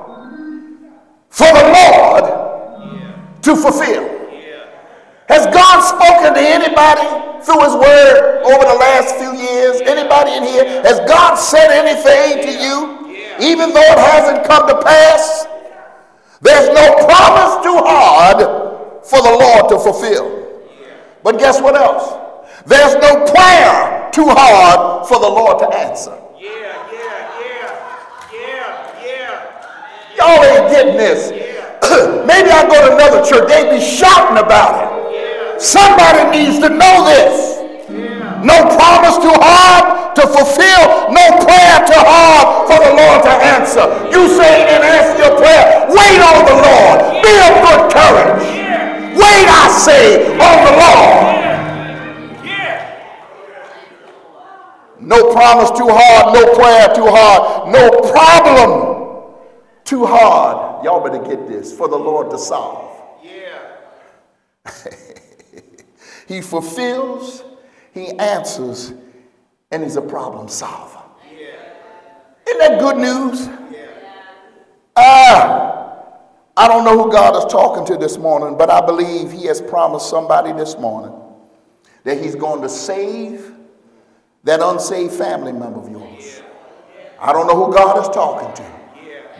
for 1.30 1.46
the 1.46 1.64
Lord 1.74 3.42
to 3.42 3.56
fulfill. 3.56 4.16
Has 5.28 5.46
God 5.46 5.80
spoken 5.80 6.34
to 6.34 6.40
anybody 6.40 7.42
through 7.44 7.62
his 7.62 7.74
word 7.74 8.42
over 8.44 8.64
the 8.64 8.78
last 8.78 9.16
few 9.16 9.32
years? 9.34 9.80
Anybody 9.80 10.32
in 10.32 10.44
here? 10.44 10.82
Has 10.82 11.00
God 11.08 11.34
said 11.34 11.70
anything 11.70 12.46
to 12.46 12.62
you? 12.62 13.05
Even 13.40 13.72
though 13.72 13.80
it 13.80 13.98
hasn't 13.98 14.46
come 14.46 14.68
to 14.68 14.82
pass, 14.82 15.46
there's 16.40 16.68
no 16.68 16.94
promise 17.06 17.64
too 17.64 17.78
hard 17.82 18.38
for 19.04 19.22
the 19.22 19.30
Lord 19.30 19.68
to 19.70 19.78
fulfill. 19.78 20.60
But 21.22 21.38
guess 21.38 21.60
what 21.60 21.74
else? 21.74 22.22
There's 22.66 22.94
no 22.94 23.24
prayer 23.26 24.10
too 24.12 24.26
hard 24.28 25.06
for 25.08 25.18
the 25.20 25.28
Lord 25.28 25.58
to 25.60 25.68
answer. 25.76 26.16
Yeah, 26.38 26.50
yeah, 26.92 27.40
yeah, 27.40 27.70
yeah, 28.32 29.04
yeah. 29.04 30.16
Y'all 30.16 30.44
ain't 30.44 30.70
getting 30.70 30.96
this. 30.96 31.30
Maybe 32.26 32.50
I 32.50 32.66
go 32.68 32.88
to 32.88 32.94
another 32.94 33.24
church, 33.24 33.48
they 33.48 33.78
be 33.78 33.84
shouting 33.84 34.38
about 34.38 34.82
it. 34.82 35.60
Somebody 35.60 36.36
needs 36.36 36.58
to 36.58 36.68
know 36.68 37.04
this. 37.06 37.65
No 38.44 38.56
promise 38.76 39.16
too 39.16 39.32
hard 39.32 40.16
to 40.16 40.22
fulfill, 40.26 41.12
no 41.12 41.24
prayer 41.44 41.76
too 41.84 42.02
hard 42.04 42.68
for 42.68 42.78
the 42.80 42.92
Lord 42.96 43.22
to 43.24 43.32
answer. 43.32 43.84
You 44.10 44.28
say 44.32 44.68
and 44.68 44.82
ask 44.84 45.16
your 45.20 45.36
prayer, 45.36 45.86
wait 45.92 46.20
on 46.20 46.44
the 46.44 46.56
Lord. 46.56 47.22
Be 47.22 47.32
of 47.36 47.54
good 47.64 47.82
courage. 47.92 48.66
Wait, 49.16 49.46
I 49.48 49.68
say, 49.68 50.36
on 50.36 50.56
the 50.64 50.72
Lord. 50.76 51.36
No 55.00 55.32
promise 55.32 55.70
too 55.70 55.88
hard, 55.88 56.34
no 56.34 56.54
prayer 56.54 56.94
too 56.94 57.06
hard, 57.06 57.72
no 57.72 57.90
problem 58.10 59.34
too 59.84 60.04
hard. 60.04 60.84
Y'all 60.84 61.00
better 61.00 61.22
get 61.22 61.46
this 61.46 61.72
for 61.72 61.88
the 61.88 61.96
Lord 61.96 62.30
to 62.30 62.38
solve. 62.38 63.00
Yeah. 63.22 63.70
he 66.28 66.40
fulfills 66.40 67.44
he 67.96 68.10
answers, 68.18 68.92
and 69.70 69.82
he's 69.82 69.96
a 69.96 70.02
problem 70.02 70.48
solver. 70.48 71.00
Isn't 72.46 72.58
that 72.58 72.78
good 72.78 72.98
news? 72.98 73.48
Uh, 74.94 76.02
I 76.56 76.68
don't 76.68 76.84
know 76.84 77.02
who 77.02 77.10
God 77.10 77.36
is 77.36 77.50
talking 77.50 77.84
to 77.86 77.96
this 77.96 78.18
morning, 78.18 78.56
but 78.56 78.70
I 78.70 78.84
believe 78.84 79.32
he 79.32 79.46
has 79.46 79.60
promised 79.60 80.08
somebody 80.08 80.52
this 80.52 80.76
morning 80.78 81.12
that 82.04 82.22
he's 82.22 82.34
going 82.34 82.62
to 82.62 82.68
save 82.68 83.52
that 84.44 84.60
unsaved 84.60 85.12
family 85.12 85.52
member 85.52 85.80
of 85.80 85.90
yours. 85.90 86.42
I 87.18 87.32
don't 87.32 87.46
know 87.46 87.66
who 87.66 87.72
God 87.72 88.00
is 88.02 88.08
talking 88.14 88.54
to, 88.64 88.72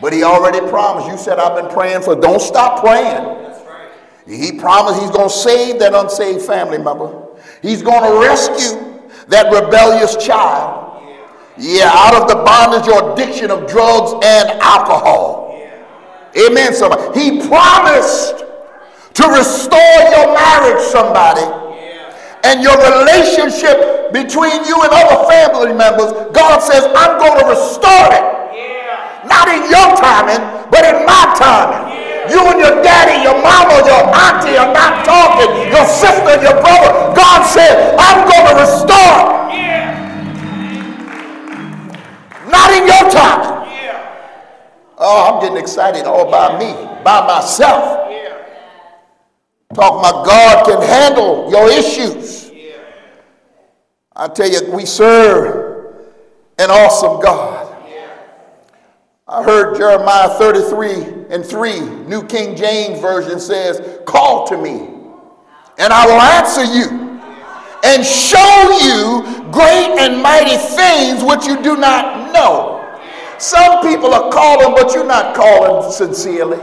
but 0.01 0.13
he 0.13 0.23
already 0.23 0.59
promised. 0.69 1.07
You 1.07 1.17
said, 1.17 1.39
I've 1.39 1.55
been 1.55 1.71
praying 1.73 2.01
for, 2.01 2.15
don't 2.15 2.41
stop 2.41 2.81
praying. 2.83 3.35
He 4.27 4.59
promised 4.59 4.99
he's 4.99 5.11
going 5.11 5.29
to 5.29 5.33
save 5.35 5.79
that 5.79 5.93
unsaved 5.93 6.41
family 6.41 6.79
member. 6.79 7.26
He's 7.61 7.81
going 7.81 8.03
to 8.03 8.27
rescue 8.27 9.01
that 9.27 9.51
rebellious 9.51 10.15
child. 10.15 10.85
Yeah, 11.57 11.89
out 11.91 12.13
of 12.13 12.29
the 12.29 12.35
bondage 12.35 12.87
or 12.87 13.13
addiction 13.13 13.49
of 13.49 13.67
drugs 13.67 14.13
and 14.23 14.61
alcohol. 14.61 15.47
Amen, 16.37 16.73
somebody. 16.73 17.19
He 17.19 17.47
promised 17.47 18.45
to 19.17 19.23
restore 19.33 19.97
your 20.13 20.37
marriage, 20.37 20.85
somebody, 20.85 21.41
and 22.45 22.61
your 22.61 22.77
relationship 22.77 24.13
between 24.13 24.61
you 24.69 24.77
and 24.85 24.91
other 24.93 25.25
family 25.25 25.73
members. 25.73 26.13
God 26.37 26.61
says, 26.61 26.85
I'm 26.93 27.17
going 27.17 27.41
to 27.41 27.45
restore 27.49 28.13
it. 28.13 28.25
Not 29.25 29.49
in 29.49 29.65
your 29.65 29.97
timing, 29.97 30.39
but 30.69 30.85
in 30.85 31.03
my 31.09 31.33
timing. 31.35 31.97
You 32.29 32.43
and 32.43 32.59
your 32.59 32.83
daddy, 32.83 33.23
your 33.23 33.39
mama, 33.41 33.81
your 33.87 34.03
auntie 34.13 34.55
are 34.59 34.71
not 34.71 35.03
talking. 35.03 35.49
Your 35.71 35.83
sister, 35.87 36.37
your 36.43 36.59
brother. 36.61 37.06
God 37.37 37.45
said, 37.45 37.95
I'm 37.99 38.27
going 38.27 38.47
to 38.47 38.61
restore. 38.61 39.53
Yeah. 39.53 39.93
Not 42.49 42.71
in 42.71 42.87
your 42.87 43.11
time. 43.11 43.69
Yeah. 43.69 44.97
Oh, 44.97 45.33
I'm 45.33 45.41
getting 45.41 45.57
excited 45.57 46.05
all 46.05 46.31
by 46.31 46.57
me, 46.57 46.73
by 47.03 47.27
myself. 47.27 48.09
Yeah. 48.09 48.43
Talking 49.75 49.99
about 49.99 50.25
God 50.25 50.65
can 50.65 50.81
handle 50.81 51.51
your 51.51 51.69
issues. 51.69 52.51
I 54.15 54.27
tell 54.29 54.49
you, 54.49 54.71
we 54.71 54.87
serve 54.87 55.95
an 56.57 56.71
awesome 56.71 57.21
God. 57.21 57.65
I 59.27 59.43
heard 59.43 59.77
Jeremiah 59.77 60.29
33 60.39 61.25
and 61.29 61.45
3, 61.45 61.81
New 62.07 62.23
King 62.23 62.55
James 62.55 62.99
Version 62.99 63.39
says, 63.39 63.99
Call 64.05 64.47
to 64.47 64.57
me, 64.57 64.87
and 65.77 65.93
I 65.93 66.05
will 66.07 66.21
answer 66.21 66.63
you 66.63 67.06
and 67.87 68.03
show 68.05 68.53
you 68.83 69.23
great 69.51 69.95
and 69.99 70.21
mighty 70.21 70.57
things 70.75 71.23
which 71.23 71.47
you 71.47 71.61
do 71.63 71.77
not 71.77 72.33
know. 72.33 72.83
Some 73.39 73.81
people 73.81 74.13
are 74.13 74.31
calling, 74.31 74.75
but 74.75 74.93
you're 74.93 75.07
not 75.07 75.35
calling 75.35 75.91
sincerely. 75.91 76.59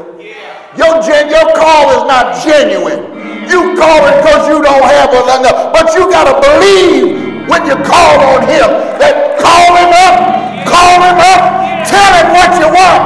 Your, 0.77 1.01
gen- 1.01 1.31
your 1.31 1.49
call 1.55 1.91
is 1.97 2.05
not 2.11 2.37
genuine. 2.45 3.15
You 3.49 3.77
calling 3.79 4.15
because 4.21 4.49
you 4.49 4.61
don't 4.61 4.85
have 4.85 5.11
enough. 5.15 5.73
But 5.73 5.95
you 5.95 6.11
got 6.11 6.29
to 6.29 6.35
believe 6.43 7.49
when 7.49 7.65
you 7.67 7.77
call 7.87 8.17
on 8.35 8.43
him 8.45 8.69
that 8.99 9.39
call 9.39 9.71
him 9.77 9.93
up, 9.93 10.67
call 10.67 10.99
him 11.01 11.19
up, 11.21 11.65
Tell 11.87 12.13
him 12.17 12.33
what 12.33 12.51
you 12.59 12.69
want. 12.73 13.03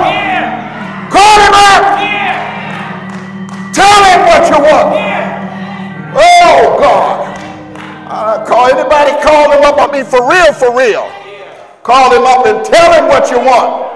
Call 1.11 1.37
him 1.43 1.55
up. 1.69 1.83
Tell 3.75 4.01
him 4.07 4.21
what 4.31 4.43
you 4.49 4.59
want. 4.63 4.89
Oh, 6.15 6.77
God. 6.79 7.18
Uh, 8.11 8.45
call 8.47 8.67
anybody 8.73 9.13
call 9.23 9.53
him 9.53 9.63
up. 9.65 9.77
I 9.77 9.93
mean, 9.93 10.05
for 10.05 10.25
real, 10.29 10.53
for 10.55 10.75
real. 10.75 11.05
Call 11.83 12.13
him 12.13 12.25
up 12.25 12.47
and 12.47 12.65
tell 12.65 12.93
him 12.93 13.09
what 13.09 13.31
you 13.31 13.39
want. 13.39 13.89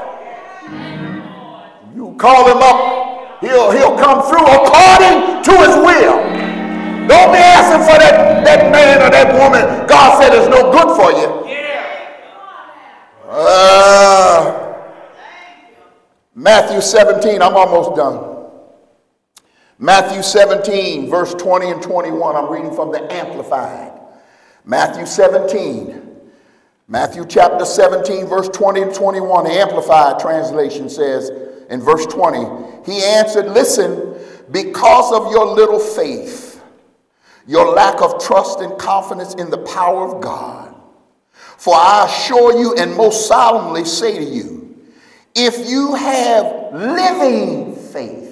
You 1.96 2.14
call 2.18 2.48
him 2.48 2.59
up, 2.61 3.40
he'll, 3.40 3.70
he'll 3.70 3.96
come 3.96 4.22
through 4.29 4.44
according 4.44 5.42
to 5.44 5.53
his 5.64 5.77
will. 5.77 6.20
Don't 7.09 7.33
be 7.33 7.40
asking 7.40 7.83
for 7.88 7.98
that, 7.98 8.44
that 8.44 8.70
man 8.70 9.03
or 9.03 9.11
that 9.11 9.33
woman 9.33 9.87
God 9.87 10.22
said 10.22 10.35
is 10.35 10.48
no 10.48 10.70
good 10.70 10.96
for 10.96 11.11
you. 11.12 11.42
Uh, 13.29 14.85
Matthew 16.35 16.81
17, 16.81 17.40
I'm 17.40 17.57
almost 17.57 17.96
done. 17.96 18.33
Matthew 19.79 20.22
17, 20.22 21.09
verse 21.11 21.35
20 21.35 21.70
and 21.70 21.83
21, 21.83 22.37
I'm 22.37 22.53
reading 22.53 22.75
from 22.75 22.92
the 22.92 23.11
Amplified. 23.12 24.01
Matthew 24.64 25.07
17, 25.07 26.03
Matthew 26.87 27.25
chapter 27.27 27.64
17, 27.64 28.27
verse 28.27 28.48
20 28.48 28.85
to 28.85 28.92
21, 28.92 29.44
the 29.44 29.51
Amplified 29.51 30.20
translation 30.20 30.88
says 30.88 31.31
in 31.68 31.81
verse 31.81 32.07
20, 32.07 32.90
He 32.90 33.03
answered, 33.03 33.46
Listen, 33.46 34.14
because 34.51 35.12
of 35.12 35.33
your 35.33 35.46
little 35.46 35.81
faith, 35.81 36.62
your 37.46 37.75
lack 37.75 38.01
of 38.03 38.22
trust 38.22 38.61
and 38.61 38.79
confidence 38.79 39.35
in 39.35 39.51
the 39.51 39.59
power 39.59 40.14
of 40.14 40.22
God, 40.22 40.75
for 41.33 41.75
I 41.75 42.07
assure 42.07 42.59
you 42.59 42.75
and 42.77 42.96
most 42.96 43.27
solemnly 43.27 43.85
say 43.85 44.18
to 44.18 44.25
you, 44.25 44.77
if 45.35 45.68
you 45.68 45.94
have 45.94 46.75
living 46.75 47.75
faith. 47.75 48.31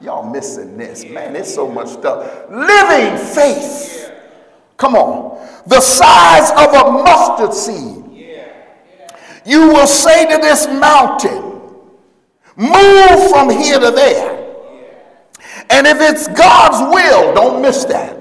Y'all 0.00 0.28
missing 0.28 0.76
this, 0.76 1.04
man. 1.04 1.36
It's 1.36 1.54
so 1.54 1.68
much 1.68 1.88
stuff. 1.88 2.50
Living 2.50 3.16
faith. 3.18 4.11
Come 4.76 4.94
on. 4.94 5.48
The 5.66 5.80
size 5.80 6.50
of 6.52 6.74
a 6.74 6.90
mustard 6.90 7.54
seed. 7.54 8.02
You 9.44 9.68
will 9.68 9.86
say 9.86 10.24
to 10.30 10.40
this 10.40 10.66
mountain, 10.68 11.42
move 12.56 13.30
from 13.30 13.50
here 13.50 13.80
to 13.80 13.90
there. 13.90 14.42
And 15.70 15.86
if 15.86 15.98
it's 16.00 16.28
God's 16.28 16.94
will, 16.94 17.34
don't 17.34 17.62
miss 17.62 17.84
that. 17.86 18.16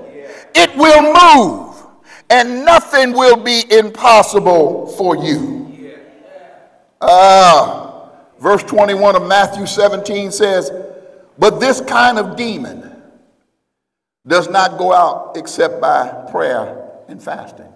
It 0.53 0.75
will 0.75 1.13
move, 1.13 1.85
and 2.29 2.65
nothing 2.65 3.13
will 3.13 3.37
be 3.37 3.63
impossible 3.71 4.87
for 4.87 5.15
you. 5.17 5.61
Uh, 6.99 8.07
verse 8.39 8.63
21 8.63 9.15
of 9.15 9.27
Matthew 9.27 9.65
17 9.65 10.31
says, 10.31 10.71
But 11.37 11.59
this 11.59 11.81
kind 11.81 12.19
of 12.19 12.35
demon 12.35 12.90
does 14.25 14.49
not 14.49 14.77
go 14.77 14.93
out 14.93 15.35
except 15.35 15.81
by 15.81 16.27
prayer 16.31 16.89
and 17.07 17.21
fasting. 17.21 17.71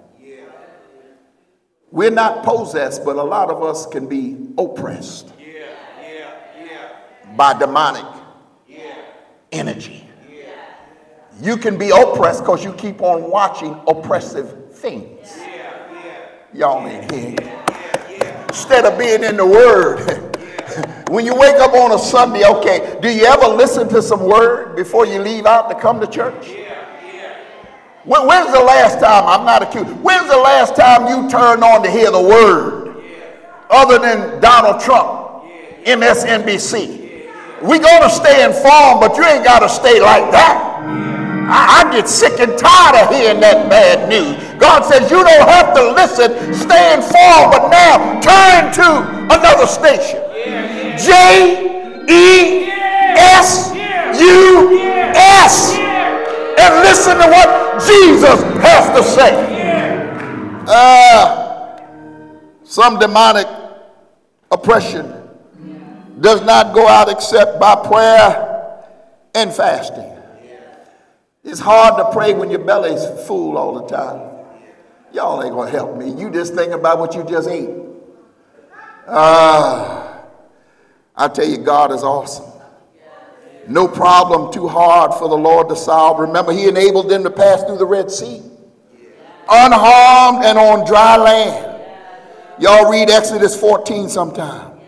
We're 1.92 2.12
not 2.12 2.44
possessed, 2.44 3.06
but 3.06 3.16
a 3.16 3.24
lot 3.24 3.50
of 3.50 3.64
us 3.64 3.86
can 3.86 4.08
be 4.08 4.38
oppressed 4.58 5.32
by 7.36 7.58
demonic 7.58 8.06
energy. 9.52 10.08
You 11.42 11.58
can 11.58 11.78
be 11.78 11.90
oppressed 11.90 12.42
because 12.42 12.64
you 12.64 12.74
keep 12.74 13.02
on 13.02 13.30
watching 13.30 13.80
oppressive 13.88 14.74
things. 14.74 15.38
Y'all 16.54 16.86
ain't 16.88 17.12
here. 17.12 17.36
Instead 18.48 18.86
of 18.86 18.98
being 18.98 19.24
in 19.24 19.36
the 19.36 19.46
Word, 19.46 20.00
when 21.10 21.26
you 21.26 21.36
wake 21.36 21.56
up 21.56 21.74
on 21.74 21.92
a 21.92 22.00
Sunday, 22.00 22.44
okay, 22.46 22.98
do 23.02 23.10
you 23.10 23.26
ever 23.26 23.48
listen 23.48 23.88
to 23.90 24.02
some 24.02 24.24
Word 24.24 24.76
before 24.76 25.06
you 25.06 25.20
leave 25.20 25.46
out 25.46 25.70
to 25.70 25.76
come 25.76 26.00
to 26.00 26.08
church? 26.08 26.48
When, 28.06 28.28
when's 28.28 28.52
the 28.52 28.64
last 28.64 29.00
time, 29.00 29.26
I'm 29.28 29.46
not 29.46 29.62
accused, 29.64 29.90
when's 30.02 30.30
the 30.30 30.38
last 30.38 30.76
time 30.76 31.08
you 31.08 31.30
turned 31.30 31.64
on 31.64 31.84
to 31.84 31.92
hear 31.92 32.12
the 32.12 32.22
Word 32.22 33.04
other 33.70 34.00
than 34.00 34.40
Donald 34.42 34.82
Trump, 34.82 35.46
MSNBC? 35.86 37.04
We're 37.62 37.80
going 37.80 38.02
to 38.02 38.10
stay 38.10 38.44
informed, 38.44 39.02
but 39.02 39.16
you 39.16 39.24
ain't 39.26 39.46
got 39.46 39.60
to 39.60 39.70
stay 39.70 40.00
like 40.02 40.32
that. 40.32 40.72
I, 41.48 41.86
I, 41.86 41.92
get 41.94 42.10
sick 42.10 42.40
and 42.40 42.58
tired 42.58 43.06
of 43.06 43.16
hearing 43.16 43.40
that 43.40 43.70
bad 43.70 44.10
news. 44.10 44.36
God 44.60 44.84
says 44.84 45.10
you 45.12 45.24
don't 45.24 45.48
have 45.48 45.76
to 45.76 45.92
listen, 45.94 46.54
stay 46.54 46.94
informed, 46.96 47.54
but 47.54 47.70
now 47.70 48.20
turn 48.20 48.74
to 48.74 49.34
another 49.34 49.68
station. 49.68 50.75
J 50.98 52.06
E 52.10 52.70
S 53.18 53.72
U 54.20 54.80
S. 55.16 55.78
And 56.58 56.76
listen 56.84 57.18
to 57.18 57.28
what 57.28 57.66
Jesus 57.86 58.42
has 58.62 58.98
to 58.98 59.04
say. 59.04 59.56
Uh, 60.68 61.80
some 62.64 62.98
demonic 63.00 63.48
oppression 64.52 65.14
does 66.20 66.42
not 66.42 66.74
go 66.74 66.88
out 66.88 67.10
except 67.10 67.60
by 67.60 67.76
prayer 67.88 68.82
and 69.36 69.54
fasting. 69.54 70.12
It's 71.44 71.60
hard 71.60 71.98
to 71.98 72.12
pray 72.12 72.34
when 72.34 72.50
your 72.50 72.66
belly's 72.66 73.06
full 73.28 73.58
all 73.58 73.80
the 73.82 73.88
time. 73.88 74.36
Y'all 75.14 75.44
ain't 75.44 75.54
gonna 75.54 75.70
help 75.70 75.96
me. 75.96 76.10
You 76.10 76.32
just 76.32 76.56
think 76.56 76.74
about 76.74 77.00
what 77.00 77.14
you 77.14 77.24
just 77.24 77.48
ate. 77.48 77.70
Ah, 79.08 79.95
uh, 79.95 79.95
I 81.18 81.28
tell 81.28 81.48
you, 81.48 81.58
God 81.58 81.92
is 81.92 82.04
awesome. 82.04 82.52
No 83.68 83.88
problem 83.88 84.52
too 84.52 84.68
hard 84.68 85.14
for 85.14 85.28
the 85.28 85.38
Lord 85.38 85.70
to 85.70 85.76
solve. 85.76 86.20
Remember, 86.20 86.52
He 86.52 86.68
enabled 86.68 87.10
them 87.10 87.24
to 87.24 87.30
pass 87.30 87.64
through 87.64 87.78
the 87.78 87.86
Red 87.86 88.12
Sea 88.12 88.42
unharmed 89.50 90.44
and 90.46 90.58
on 90.58 90.86
dry 90.86 91.18
land. 91.18 91.82
Y'all 92.60 92.90
read 92.90 93.10
Exodus 93.10 93.60
14 93.60 94.10
sometime. 94.10 94.80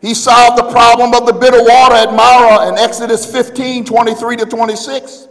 He 0.00 0.14
solved 0.14 0.58
the 0.58 0.70
problem 0.70 1.14
of 1.14 1.26
the 1.26 1.32
bitter 1.32 1.62
water 1.62 1.94
at 1.94 2.14
Marah 2.14 2.68
in 2.68 2.78
Exodus 2.78 3.30
15 3.30 3.84
23 3.84 4.36
to 4.36 4.46
26. 4.46 5.28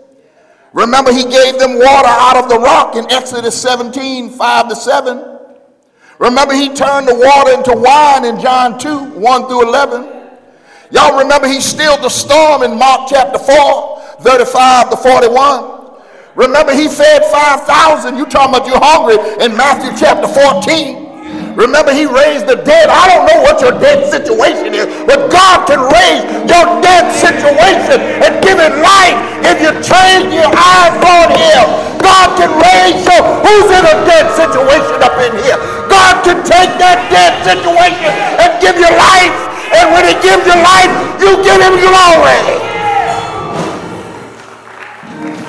Remember, 0.73 1.11
he 1.11 1.23
gave 1.23 1.57
them 1.57 1.79
water 1.79 2.07
out 2.07 2.37
of 2.37 2.49
the 2.49 2.59
rock 2.59 2.95
in 2.95 3.09
Exodus 3.11 3.59
17 3.59 4.29
5 4.29 4.69
to 4.69 4.75
7. 4.75 5.39
Remember, 6.19 6.53
he 6.53 6.73
turned 6.73 7.07
the 7.07 7.15
water 7.15 7.53
into 7.53 7.73
wine 7.75 8.25
in 8.25 8.39
John 8.39 8.77
2 8.77 9.19
1 9.19 9.47
through 9.47 9.67
11. 9.69 10.18
Y'all 10.91 11.17
remember, 11.17 11.47
he 11.47 11.62
stilled 11.62 12.02
the 12.02 12.10
storm 12.10 12.63
in 12.63 12.78
Mark 12.78 13.10
chapter 13.10 13.38
4 13.38 13.99
35 14.21 14.89
to 14.89 14.97
41. 14.97 15.80
Remember, 16.36 16.73
he 16.73 16.88
fed 16.88 17.23
5,000. 17.25 18.17
You 18.17 18.25
talking 18.25 18.56
about 18.56 18.67
you 18.67 18.73
hungry 18.75 19.19
in 19.43 19.56
Matthew 19.56 19.91
chapter 19.95 20.28
14. 20.28 21.56
Remember, 21.56 21.91
he 21.91 22.08
raised 22.08 22.47
the 22.47 22.56
dead. 22.56 22.88
I 22.88 23.06
don't 23.12 23.28
know 23.28 23.43
what 23.43 23.60
your 23.60 23.75
dead 23.75 24.08
situation 24.08 24.71
is, 24.73 24.88
but 25.04 25.28
God 25.28 25.67
can 25.67 25.84
raise 25.84 26.23
your 26.47 26.65
dead 26.80 27.12
situation 27.12 27.99
and 28.23 28.39
give 28.39 28.58
it 28.58 28.73
life 28.80 29.19
if 29.43 29.60
you 29.60 29.71
change 29.84 30.32
your 30.32 30.47
eyes 30.47 30.95
on 31.04 31.28
him. 31.36 31.65
God 31.99 32.39
can 32.39 32.52
raise 32.56 33.04
you. 33.04 33.19
Who's 33.43 33.69
in 33.75 33.84
a 33.84 33.97
dead 34.08 34.32
situation 34.34 34.97
up 35.04 35.19
in 35.19 35.36
here? 35.43 35.60
God 35.91 36.23
can 36.23 36.39
take 36.47 36.71
that 36.80 36.97
dead 37.12 37.36
situation 37.43 38.10
and 38.39 38.49
give 38.63 38.80
you 38.80 38.89
life. 38.95 39.48
And 39.71 39.91
when 39.93 40.05
he 40.05 40.13
gives 40.21 40.45
you 40.45 40.55
life, 40.55 40.93
you 41.21 41.43
give 41.43 41.62
him 41.62 41.75
glory. 41.77 42.69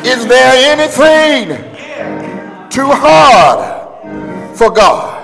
Is 0.04 0.26
there 0.26 0.52
anything 0.72 1.48
too 2.70 2.88
hard 2.88 4.56
for 4.56 4.70
God? 4.70 5.16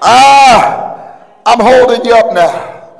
Ah, 0.00 1.24
I'm 1.46 1.60
holding 1.60 2.04
you 2.04 2.14
up 2.14 2.32
now. 2.32 2.90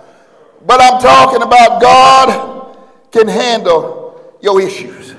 But 0.66 0.80
I'm 0.80 1.00
talking 1.00 1.42
about 1.42 1.80
God 1.80 2.76
can 3.10 3.28
handle 3.28 4.36
your 4.40 4.60
issues. 4.60 5.14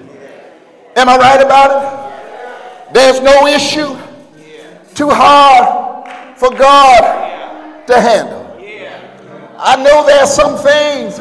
Am 0.95 1.09
I 1.09 1.17
right 1.17 1.41
about 1.41 1.71
it? 1.71 2.93
There's 2.93 3.21
no 3.21 3.47
issue 3.47 3.95
too 4.93 5.09
hard 5.09 6.37
for 6.37 6.49
God 6.51 7.85
to 7.87 7.99
handle. 7.99 8.44
I 9.65 9.81
know 9.81 10.05
there's 10.05 10.31
some 10.31 10.57
things 10.57 11.19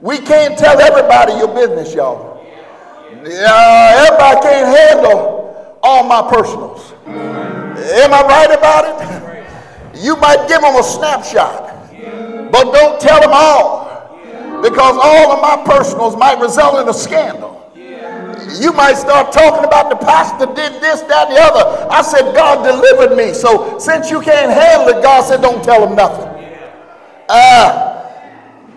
we 0.00 0.18
can't 0.18 0.58
tell 0.58 0.80
everybody 0.80 1.34
your 1.34 1.54
business, 1.54 1.94
y'all. 1.94 2.44
Uh, 3.22 4.06
everybody 4.08 4.40
can't 4.40 4.76
handle 4.76 5.78
all 5.80 6.02
my 6.02 6.28
personals. 6.28 6.92
Am 7.06 8.12
I 8.12 8.22
right 8.26 8.50
about 8.50 8.84
it? 8.90 10.02
You 10.02 10.16
might 10.16 10.48
give 10.48 10.60
them 10.62 10.74
a 10.74 10.82
snapshot, 10.82 11.92
but 12.50 12.72
don't 12.72 13.00
tell 13.00 13.20
them 13.20 13.30
all 13.32 14.18
because 14.62 14.98
all 15.00 15.30
of 15.30 15.40
my 15.40 15.62
personals 15.64 16.16
might 16.16 16.40
result 16.40 16.80
in 16.80 16.88
a 16.88 16.94
scandal. 16.94 17.70
You 18.58 18.72
might 18.72 18.94
start 18.94 19.32
talking 19.32 19.64
about 19.64 19.90
the 19.90 19.96
pastor 20.04 20.46
did 20.46 20.82
this, 20.82 21.02
that, 21.02 21.28
and 21.28 21.36
the 21.36 21.40
other. 21.40 21.86
I 21.88 22.02
said, 22.02 22.34
God 22.34 22.64
delivered 22.64 23.16
me. 23.16 23.32
So 23.32 23.78
since 23.78 24.10
you 24.10 24.20
can't 24.20 24.50
handle 24.50 24.88
it, 24.88 25.04
God 25.04 25.22
said, 25.22 25.40
don't 25.40 25.62
tell 25.62 25.86
them 25.86 25.94
nothing. 25.94 26.39
Uh, 27.32 28.10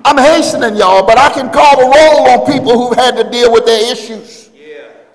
I'm 0.05 0.17
hastening 0.17 0.75
y'all, 0.75 1.05
but 1.05 1.17
I 1.17 1.33
can 1.33 1.51
call 1.51 1.75
the 1.77 1.85
roll 1.85 2.29
on 2.29 2.45
people 2.51 2.77
who've 2.77 2.95
had 2.95 3.15
to 3.17 3.27
deal 3.31 3.51
with 3.51 3.65
their 3.65 3.91
issues 3.91 4.51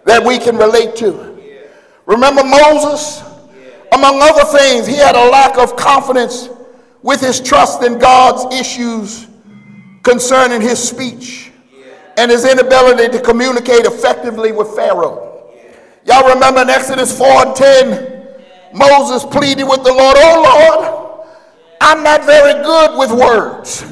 that 0.07 0.25
we 0.25 0.39
can 0.39 0.57
relate 0.57 0.97
to. 0.97 1.39
Remember 2.07 2.43
Moses? 2.43 3.23
Among 3.93 4.21
other 4.21 4.45
things, 4.59 4.87
he 4.89 4.97
had 4.97 5.15
a 5.15 5.31
lack 5.31 5.57
of 5.57 5.77
confidence 5.77 6.49
with 7.03 7.21
his 7.21 7.41
trust 7.41 7.83
in 7.85 7.99
God's 7.99 8.55
issues 8.59 9.29
concerning 10.03 10.61
his 10.61 10.83
speech 10.83 11.53
and 12.17 12.31
his 12.31 12.45
inability 12.45 13.09
to 13.17 13.23
communicate 13.23 13.87
effectively 13.87 14.51
with 14.51 14.75
Pharaoh. 14.75 15.53
Y'all 16.07 16.29
remember 16.29 16.63
in 16.63 16.71
Exodus 16.71 17.17
4 17.17 17.47
and 17.47 17.57
10, 17.57 18.27
Moses 18.75 19.25
pleaded 19.25 19.65
with 19.65 19.85
the 19.85 19.93
Lord, 19.93 20.17
Oh 20.19 20.43
Lord, 20.43 20.98
I'm 21.89 22.05
not 22.05 22.27
very 22.27 22.53
good 22.63 22.99
with 22.99 23.11
words. 23.11 23.83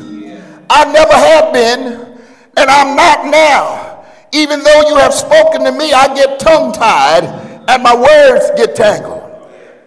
I 0.68 0.84
never 0.92 1.14
have 1.14 1.50
been, 1.50 2.20
and 2.58 2.70
I'm 2.70 2.94
not 2.94 3.24
now. 3.24 4.04
Even 4.32 4.62
though 4.62 4.82
you 4.86 4.96
have 4.96 5.14
spoken 5.14 5.64
to 5.64 5.72
me, 5.72 5.94
I 5.94 6.14
get 6.14 6.38
tongue 6.38 6.74
tied 6.74 7.24
and 7.24 7.82
my 7.82 7.96
words 7.96 8.50
get 8.54 8.76
tangled. 8.76 9.22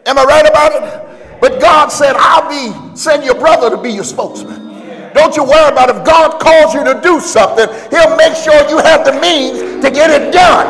Am 0.08 0.18
I 0.18 0.24
right 0.24 0.50
about 0.50 0.72
it? 0.74 1.40
But 1.40 1.62
God 1.62 1.90
said, 1.90 2.16
I'll 2.18 2.50
be, 2.50 2.98
send 2.98 3.24
your 3.24 3.36
brother 3.36 3.70
to 3.70 3.78
be 3.80 3.92
your 3.92 4.04
spokesman. 4.04 5.14
Don't 5.14 5.36
you 5.36 5.44
worry 5.44 5.72
about 5.72 5.92
it. 5.92 5.98
If 5.98 6.04
God 6.04 6.42
calls 6.42 6.74
you 6.74 6.84
to 6.86 7.00
do 7.04 7.20
something, 7.20 7.68
he'll 7.92 8.18
make 8.18 8.34
sure 8.34 8.58
you 8.70 8.80
have 8.80 9.06
the 9.06 9.14
means 9.22 9.86
to 9.86 9.92
get 9.92 10.10
it 10.10 10.34
done. 10.34 10.66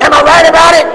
Am 0.00 0.12
I 0.14 0.22
right 0.22 0.48
about 0.48 0.74
it? 0.78 0.86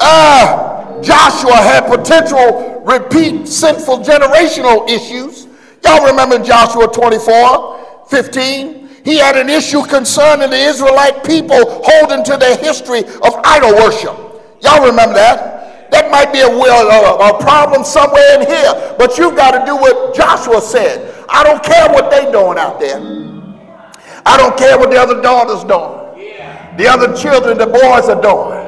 Uh, 0.00 0.65
Joshua 1.02 1.56
had 1.56 1.86
potential 1.86 2.82
repeat 2.84 3.48
sinful 3.48 3.98
generational 3.98 4.88
issues. 4.88 5.46
Y'all 5.84 6.04
remember 6.06 6.42
Joshua 6.42 6.88
24, 6.88 8.06
15? 8.08 8.88
He 9.04 9.18
had 9.18 9.36
an 9.36 9.48
issue 9.48 9.84
concerning 9.84 10.50
the 10.50 10.56
Israelite 10.56 11.24
people 11.24 11.58
holding 11.84 12.24
to 12.24 12.36
their 12.36 12.56
history 12.56 13.00
of 13.00 13.40
idol 13.44 13.72
worship. 13.74 14.16
Y'all 14.62 14.84
remember 14.84 15.14
that? 15.14 15.90
That 15.92 16.10
might 16.10 16.32
be 16.32 16.40
a, 16.40 16.48
a, 16.48 17.36
a 17.36 17.40
problem 17.40 17.84
somewhere 17.84 18.40
in 18.40 18.46
here, 18.48 18.94
but 18.98 19.16
you've 19.16 19.36
got 19.36 19.52
to 19.52 19.64
do 19.64 19.76
what 19.76 20.14
Joshua 20.16 20.60
said. 20.60 21.14
I 21.28 21.44
don't 21.44 21.62
care 21.62 21.88
what 21.90 22.10
they 22.10 22.30
doing 22.32 22.58
out 22.58 22.80
there. 22.80 22.98
I 24.26 24.36
don't 24.36 24.58
care 24.58 24.76
what 24.76 24.90
the 24.90 24.96
other 24.96 25.22
daughters 25.22 25.62
doing. 25.62 26.02
The 26.76 26.88
other 26.88 27.16
children, 27.16 27.56
the 27.56 27.66
boys 27.66 28.08
are 28.08 28.20
doing. 28.20 28.65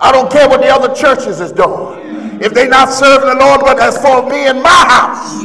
I 0.00 0.12
don't 0.12 0.30
care 0.30 0.48
what 0.48 0.60
the 0.60 0.68
other 0.68 0.94
churches 0.94 1.40
is 1.40 1.52
doing. 1.52 2.40
If 2.40 2.54
they 2.54 2.66
not 2.66 2.88
serving 2.88 3.28
the 3.28 3.34
Lord, 3.36 3.60
but 3.60 3.78
as 3.78 4.00
for 4.00 4.28
me 4.28 4.48
and 4.48 4.62
my 4.62 4.82
house, 4.88 5.44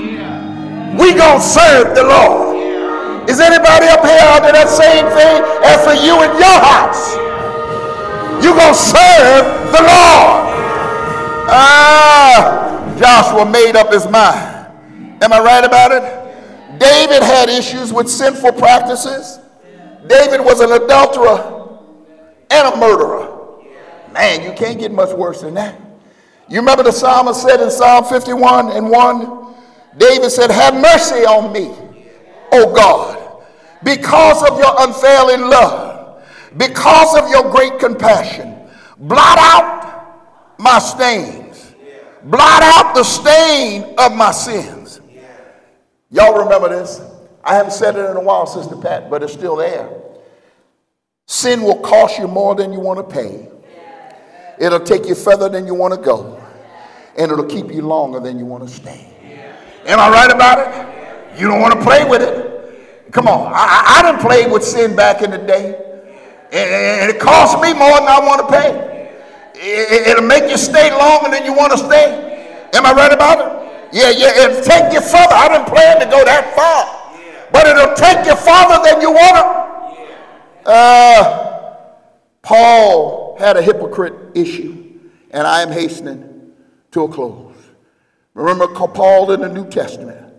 we 0.97 1.13
gonna 1.13 1.41
serve 1.41 1.93
the 1.93 2.03
Lord. 2.03 2.55
Is 3.29 3.39
anybody 3.41 3.87
up 3.87 3.99
here 4.05 4.23
under 4.31 4.51
that 4.53 4.69
same 4.69 5.03
thing 5.11 5.43
as 5.65 5.83
for 5.83 5.91
you 5.93 6.15
and 6.23 6.31
your 6.39 6.59
house? 6.63 7.15
You 8.43 8.55
gonna 8.55 8.73
serve 8.73 9.71
the 9.75 9.81
Lord. 9.83 10.55
Ah, 11.51 12.95
Joshua 12.97 13.45
made 13.49 13.75
up 13.75 13.91
his 13.91 14.07
mind. 14.07 14.67
Am 15.21 15.33
I 15.33 15.39
right 15.39 15.65
about 15.65 15.91
it? 15.91 16.79
David 16.79 17.23
had 17.23 17.49
issues 17.49 17.91
with 17.91 18.09
sinful 18.09 18.53
practices. 18.53 19.39
David 20.07 20.39
was 20.39 20.61
an 20.61 20.71
adulterer 20.71 21.79
and 22.51 22.73
a 22.73 22.77
murderer. 22.77 23.34
Man, 24.15 24.43
you 24.43 24.53
can't 24.53 24.79
get 24.79 24.93
much 24.93 25.13
worse 25.13 25.41
than 25.41 25.55
that. 25.55 25.77
You 26.47 26.59
remember 26.59 26.83
the 26.83 26.91
psalmist 26.93 27.41
said 27.41 27.59
in 27.59 27.69
Psalm 27.69 28.05
51 28.05 28.71
and 28.71 28.89
1, 28.89 29.55
David 29.97 30.29
said, 30.29 30.49
Have 30.51 30.73
mercy 30.73 31.25
on 31.25 31.51
me, 31.51 31.75
O 32.53 32.73
God, 32.73 33.43
because 33.83 34.41
of 34.49 34.57
your 34.57 34.73
unfailing 34.77 35.49
love, 35.49 36.23
because 36.55 37.17
of 37.17 37.29
your 37.29 37.51
great 37.51 37.77
compassion. 37.77 38.55
Blot 38.97 39.37
out 39.37 40.59
my 40.59 40.79
stains, 40.79 41.75
blot 42.23 42.63
out 42.63 42.95
the 42.95 43.03
stain 43.03 43.95
of 43.97 44.15
my 44.15 44.31
sins. 44.31 45.01
Y'all 46.09 46.41
remember 46.41 46.69
this? 46.69 47.01
I 47.43 47.55
haven't 47.55 47.73
said 47.73 47.97
it 47.97 48.09
in 48.09 48.15
a 48.15 48.21
while, 48.21 48.47
Sister 48.47 48.77
Pat, 48.77 49.09
but 49.09 49.23
it's 49.23 49.33
still 49.33 49.57
there. 49.57 49.89
Sin 51.27 51.63
will 51.63 51.79
cost 51.79 52.17
you 52.17 52.29
more 52.29 52.55
than 52.55 52.71
you 52.71 52.79
want 52.79 52.97
to 52.97 53.13
pay. 53.13 53.49
It'll 54.59 54.79
take 54.79 55.05
you 55.05 55.15
further 55.15 55.49
than 55.49 55.67
you 55.67 55.73
want 55.73 55.93
to 55.93 55.99
go. 55.99 56.41
And 57.17 57.31
it'll 57.31 57.45
keep 57.45 57.71
you 57.71 57.81
longer 57.81 58.19
than 58.19 58.39
you 58.39 58.45
want 58.45 58.67
to 58.67 58.73
stay. 58.73 59.07
Am 59.85 59.99
I 59.99 60.09
right 60.09 60.31
about 60.31 60.59
it? 60.59 61.39
You 61.39 61.47
don't 61.47 61.61
want 61.61 61.73
to 61.73 61.81
play 61.81 62.07
with 62.07 62.21
it. 62.21 63.11
Come 63.11 63.27
on. 63.27 63.51
I, 63.53 63.99
I, 63.99 64.01
didn't 64.01 64.21
play 64.21 64.49
with 64.49 64.63
sin 64.63 64.95
back 64.95 65.21
in 65.21 65.31
the 65.31 65.37
day. 65.37 65.75
And 66.51 67.09
it 67.11 67.19
cost 67.19 67.61
me 67.61 67.73
more 67.73 67.99
than 67.99 68.07
I 68.07 68.19
want 68.19 68.41
to 68.41 68.47
pay. 68.47 69.11
It, 69.55 70.17
will 70.19 70.27
make 70.27 70.49
you 70.49 70.57
stay 70.57 70.91
longer 70.91 71.29
than 71.29 71.45
you 71.45 71.53
want 71.53 71.71
to 71.73 71.77
stay. 71.77 72.69
Am 72.73 72.85
I 72.85 72.93
right 72.93 73.13
about 73.13 73.39
it? 73.39 73.93
Yeah, 73.93 74.09
yeah. 74.09 74.45
It'll 74.45 74.63
take 74.63 74.91
you 74.91 75.01
further. 75.01 75.35
I 75.35 75.47
didn't 75.49 75.67
plan 75.67 75.99
to 75.99 76.05
go 76.05 76.23
that 76.25 76.55
far. 76.55 77.05
But 77.51 77.67
it'll 77.67 77.95
take 77.95 78.25
you 78.25 78.35
farther 78.35 78.83
than 78.83 79.01
you 79.01 79.11
want 79.11 79.35
to. 80.65 80.69
Uh, 80.69 81.75
Paul 82.41 83.24
had 83.37 83.57
a 83.57 83.61
hypocrite 83.61 84.35
issue, 84.35 84.99
and 85.31 85.45
I 85.45 85.61
am 85.61 85.71
hastening 85.71 86.53
to 86.91 87.03
a 87.03 87.09
close. 87.09 87.53
Remember 88.33 88.67
Paul 88.67 89.31
in 89.31 89.41
the 89.41 89.49
New 89.49 89.69
Testament. 89.69 90.33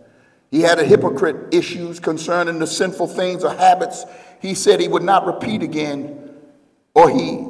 He 0.50 0.60
had 0.60 0.78
a 0.78 0.84
hypocrite 0.84 1.52
issues 1.52 1.98
concerning 1.98 2.58
the 2.58 2.66
sinful 2.66 3.08
things 3.08 3.42
or 3.42 3.54
habits. 3.54 4.04
He 4.40 4.54
said 4.54 4.80
he 4.80 4.88
would 4.88 5.02
not 5.02 5.26
repeat 5.26 5.62
again 5.62 6.34
or 6.94 7.10
he 7.10 7.44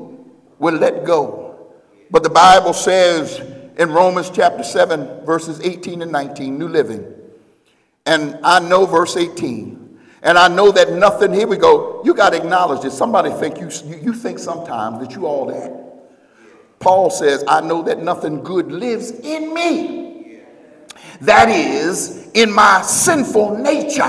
would 0.59 0.75
let 0.75 1.05
go. 1.05 1.73
But 2.11 2.23
the 2.23 2.31
Bible 2.31 2.73
says 2.73 3.39
in 3.77 3.91
Romans 3.91 4.31
chapter 4.31 4.65
7, 4.65 5.25
verses 5.25 5.61
18 5.61 6.03
and 6.03 6.11
19, 6.11 6.59
New 6.59 6.69
Living. 6.69 7.13
And 8.07 8.39
I 8.43 8.61
know 8.61 8.87
verse 8.87 9.17
18. 9.17 9.86
And 10.27 10.37
I 10.37 10.49
know 10.49 10.73
that 10.73 10.91
nothing, 10.91 11.33
here 11.33 11.47
we 11.47 11.57
go, 11.57 12.03
you 12.05 12.13
got 12.13 12.31
to 12.31 12.37
acknowledge 12.37 12.83
this. 12.83 12.99
Somebody 12.99 13.31
think 13.31 13.61
you, 13.61 13.71
you 13.97 14.13
think 14.13 14.41
sometimes 14.41 14.99
that 14.99 15.15
you 15.15 15.25
all 15.25 15.47
that. 15.47 15.73
Paul 16.81 17.11
says, 17.11 17.45
I 17.47 17.61
know 17.61 17.81
that 17.85 18.03
nothing 18.03 18.43
good 18.43 18.73
lives 18.73 19.13
in 19.13 19.55
me. 19.55 20.41
That 21.21 21.49
is, 21.49 22.29
in 22.35 22.51
my 22.51 22.83
sinful 22.83 23.59
nature. 23.59 24.03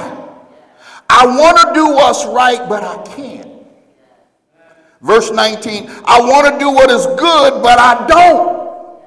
I 1.07 1.27
want 1.27 1.59
to 1.59 1.73
do 1.75 1.85
what's 1.89 2.25
right, 2.25 2.67
but 2.67 2.83
I 2.83 3.15
can't. 3.15 3.51
Verse 5.01 5.29
19, 5.29 5.87
I 6.03 6.19
want 6.19 6.51
to 6.51 6.59
do 6.59 6.71
what 6.71 6.89
is 6.89 7.05
good, 7.05 7.61
but 7.61 7.77
I 7.77 8.07
don't. 8.07 9.03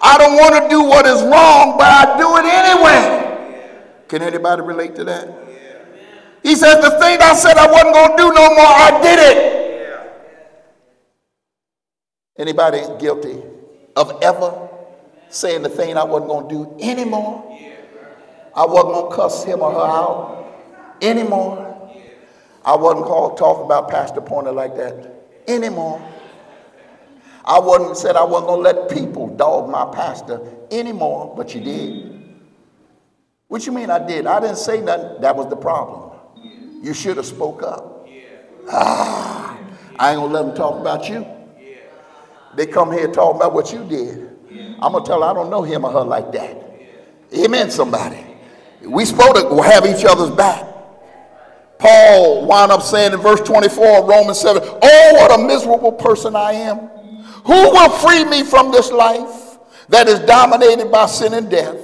I 0.00 0.16
don't 0.16 0.36
want 0.36 0.62
to 0.62 0.68
do 0.70 0.82
what 0.82 1.04
is 1.04 1.20
wrong, 1.24 1.76
but 1.76 1.88
I 1.88 2.16
do 2.16 2.36
it 2.38 2.46
anyway. 2.46 3.82
Can 4.08 4.22
anybody 4.22 4.62
relate 4.62 4.94
to 4.94 5.04
that? 5.04 5.42
He 6.42 6.54
says, 6.56 6.82
The 6.82 6.90
thing 6.98 7.18
I 7.20 7.34
said 7.34 7.56
I 7.56 7.70
wasn't 7.70 7.94
going 7.94 8.10
to 8.10 8.16
do 8.16 8.32
no 8.32 8.54
more, 8.54 8.66
I 8.66 9.00
did 9.02 9.18
it. 9.18 9.52
Anybody 12.38 12.82
guilty 12.98 13.42
of 13.94 14.22
ever 14.22 14.68
saying 15.28 15.62
the 15.62 15.68
thing 15.68 15.96
I 15.96 16.04
wasn't 16.04 16.30
going 16.30 16.48
to 16.48 16.54
do 16.54 16.84
anymore? 16.84 17.48
I 18.56 18.66
wasn't 18.66 18.94
going 18.94 19.10
to 19.10 19.16
cuss 19.16 19.44
him 19.44 19.60
or 19.60 19.72
her 19.72 19.78
out 19.78 20.54
anymore. 21.00 21.68
I 22.64 22.76
wasn't 22.76 23.06
called 23.06 23.38
talk 23.38 23.64
about 23.64 23.88
Pastor 23.90 24.20
Pointer 24.20 24.52
like 24.52 24.76
that 24.76 25.12
anymore. 25.46 26.00
I 27.44 27.58
wasn't 27.58 27.96
said 27.96 28.16
I 28.16 28.24
wasn't 28.24 28.48
going 28.48 28.64
to 28.64 28.80
let 28.80 28.90
people 28.90 29.28
dog 29.36 29.68
my 29.68 29.92
pastor 29.92 30.40
anymore, 30.70 31.34
but 31.36 31.54
you 31.54 31.60
did. 31.60 32.22
What 33.48 33.66
you 33.66 33.72
mean 33.72 33.90
I 33.90 34.04
did? 34.04 34.26
I 34.26 34.40
didn't 34.40 34.56
say 34.56 34.80
nothing. 34.80 35.20
That 35.20 35.36
was 35.36 35.48
the 35.48 35.56
problem. 35.56 36.11
You 36.82 36.92
should 36.92 37.16
have 37.16 37.26
spoke 37.26 37.62
up. 37.62 38.08
Ah, 38.70 39.56
I 39.96 40.10
ain't 40.10 40.20
gonna 40.20 40.32
let 40.32 40.46
them 40.46 40.54
talk 40.56 40.80
about 40.80 41.08
you. 41.08 41.24
They 42.56 42.66
come 42.66 42.92
here 42.92 43.06
talking 43.08 43.36
about 43.36 43.54
what 43.54 43.72
you 43.72 43.84
did. 43.84 44.28
I'm 44.80 44.92
gonna 44.92 45.04
tell 45.04 45.22
her 45.22 45.28
I 45.28 45.32
don't 45.32 45.48
know 45.48 45.62
him 45.62 45.84
or 45.84 45.92
her 45.92 46.02
like 46.02 46.32
that. 46.32 46.58
Amen, 47.34 47.70
somebody. 47.70 48.26
We 48.82 49.04
supposed 49.04 49.36
to 49.36 49.62
have 49.62 49.86
each 49.86 50.04
other's 50.04 50.30
back. 50.30 50.66
Paul 51.78 52.46
wound 52.46 52.72
up 52.72 52.82
saying 52.82 53.12
in 53.12 53.20
verse 53.20 53.40
24 53.40 54.02
of 54.02 54.08
Romans 54.08 54.40
7, 54.40 54.62
Oh, 54.64 55.10
what 55.14 55.38
a 55.38 55.42
miserable 55.42 55.92
person 55.92 56.36
I 56.36 56.52
am. 56.52 56.78
Who 57.44 57.52
will 57.52 57.90
free 57.90 58.24
me 58.24 58.44
from 58.44 58.70
this 58.70 58.90
life 58.92 59.58
that 59.88 60.08
is 60.08 60.20
dominated 60.20 60.90
by 60.90 61.06
sin 61.06 61.34
and 61.34 61.50
death? 61.50 61.76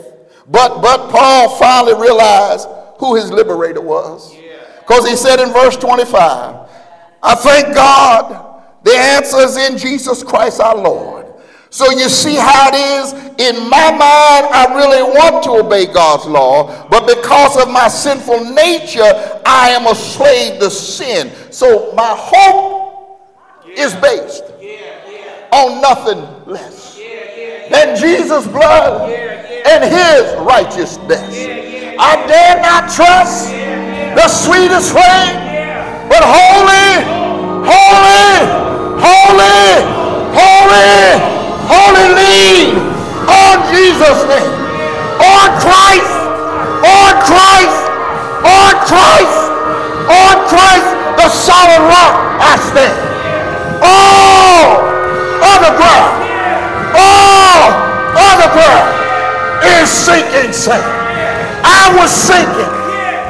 But 0.47 0.81
but 0.83 1.11
Paul 1.11 1.57
finally 1.57 1.95
realized 1.95 2.69
who 2.99 3.17
his 3.17 3.31
liberator 3.31 3.81
was. 3.81 4.38
Because 4.89 5.07
he 5.07 5.17
said 5.17 5.39
in 5.39 5.53
verse 5.53 5.77
25, 5.77 6.67
I 7.23 7.35
thank 7.35 7.75
God 7.75 8.65
the 8.83 8.97
answer 8.97 9.37
is 9.41 9.59
in 9.59 9.77
Jesus 9.77 10.23
Christ 10.23 10.63
our 10.63 10.79
Lord. 10.79 11.27
So 11.69 11.91
you 11.91 12.09
see 12.09 12.37
how 12.37 12.71
it 12.73 12.75
is? 12.75 13.13
In 13.39 13.69
my 13.69 13.91
mind, 13.91 14.47
I 14.51 14.73
really 14.75 15.03
want 15.03 15.45
to 15.45 15.51
obey 15.63 15.93
God's 15.93 16.25
law, 16.25 16.89
but 16.89 17.07
because 17.07 17.63
of 17.63 17.71
my 17.71 17.89
sinful 17.89 18.55
nature, 18.55 19.43
I 19.45 19.69
am 19.79 19.87
a 19.87 19.95
slave 19.95 20.59
to 20.61 20.71
sin. 20.71 21.31
So 21.53 21.93
my 21.95 22.15
hope 22.17 23.21
is 23.69 23.95
based 23.97 24.45
on 25.53 25.83
nothing 25.83 26.51
less 26.51 26.97
than 27.71 27.95
Jesus' 27.99 28.47
blood 28.47 29.11
and 29.11 29.85
his 29.85 30.35
righteousness. 30.47 31.35
I 32.01 32.27
dare 32.27 32.63
not 32.63 32.91
trust 32.91 33.53
the 34.19 34.27
sweetest 34.27 34.91
flame, 34.91 35.39
but 36.11 36.19
holy, 36.27 36.91
holy, 37.63 38.35
holy, 38.99 39.71
holy, 40.35 40.99
holy 41.71 42.07
lean 42.19 42.83
on 43.31 43.63
Jesus' 43.71 44.23
name, 44.27 44.55
on 45.23 45.49
Christ, 45.63 46.15
on 46.83 47.13
Christ, 47.31 47.79
on 48.43 48.73
Christ, 48.91 49.39
on 50.11 50.35
Christ, 50.51 50.89
the 51.15 51.29
solid 51.31 51.83
rock 51.87 52.15
I 52.43 52.55
stand. 52.75 52.99
All 53.87 54.67
other 55.47 55.73
ground, 55.79 56.15
all 56.99 57.71
other 58.19 58.51
ground 58.51 58.91
is 59.79 59.89
sinking 59.89 60.53
sand. 60.53 60.83
I 61.63 61.95
was 61.95 62.11
sinking 62.11 62.78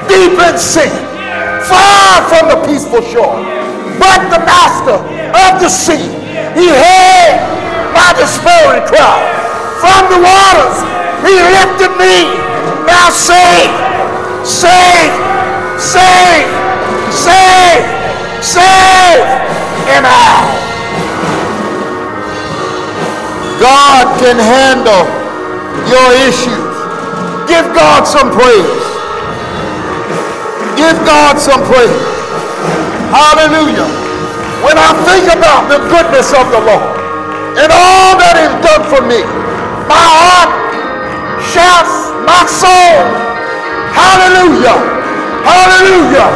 deep 0.08 0.34
in 0.40 0.56
sin, 0.58 0.90
far 1.68 2.24
from 2.32 2.48
the 2.48 2.58
peaceful 2.66 3.04
shore. 3.04 3.36
But 4.00 4.32
the 4.32 4.40
master 4.42 4.98
of 5.36 5.60
the 5.60 5.68
sea, 5.68 6.08
he 6.56 6.66
heard 6.72 7.36
my 7.92 8.16
despairing 8.16 8.86
cry. 8.88 9.20
From 9.78 10.10
the 10.10 10.18
waters, 10.18 10.76
he 11.22 11.34
lifted 11.36 11.92
me. 12.00 12.24
Now 12.88 13.10
say, 13.10 13.68
save, 14.42 15.12
save, 15.78 16.48
save, 17.12 17.84
save, 18.42 19.24
and 19.92 20.06
out. 20.06 20.48
God 23.60 24.06
can 24.20 24.38
handle 24.38 25.04
your 25.90 26.08
issues. 26.28 26.68
Give 27.48 27.66
God 27.74 28.06
some 28.06 28.30
praise. 28.30 28.87
Give 30.78 30.94
God 31.02 31.42
some 31.42 31.58
praise. 31.66 31.90
Hallelujah. 33.10 33.82
When 34.62 34.78
I 34.78 34.94
think 35.10 35.26
about 35.26 35.66
the 35.66 35.82
goodness 35.90 36.30
of 36.30 36.46
the 36.54 36.62
Lord 36.62 36.94
and 37.58 37.66
all 37.74 38.14
that 38.14 38.38
is 38.38 38.54
done 38.62 38.86
for 38.86 39.02
me, 39.02 39.26
my 39.90 39.98
heart 39.98 40.54
shouts, 41.42 42.14
my 42.22 42.46
soul, 42.46 42.94
hallelujah, 43.90 44.78
hallelujah, 45.42 46.30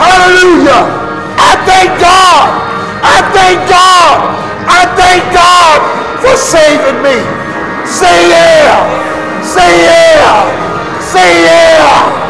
hallelujah. 0.00 0.80
I 1.36 1.52
thank 1.68 1.92
God. 2.00 2.48
I 3.04 3.20
thank 3.36 3.58
God. 3.68 4.16
I 4.64 4.82
thank 4.96 5.22
God 5.36 5.78
for 6.24 6.34
saving 6.40 7.04
me. 7.04 7.20
Say 7.84 8.32
yeah. 8.32 8.80
Say 9.44 9.72
yeah. 9.84 10.40
Say 11.04 11.28
yeah. 11.44 12.23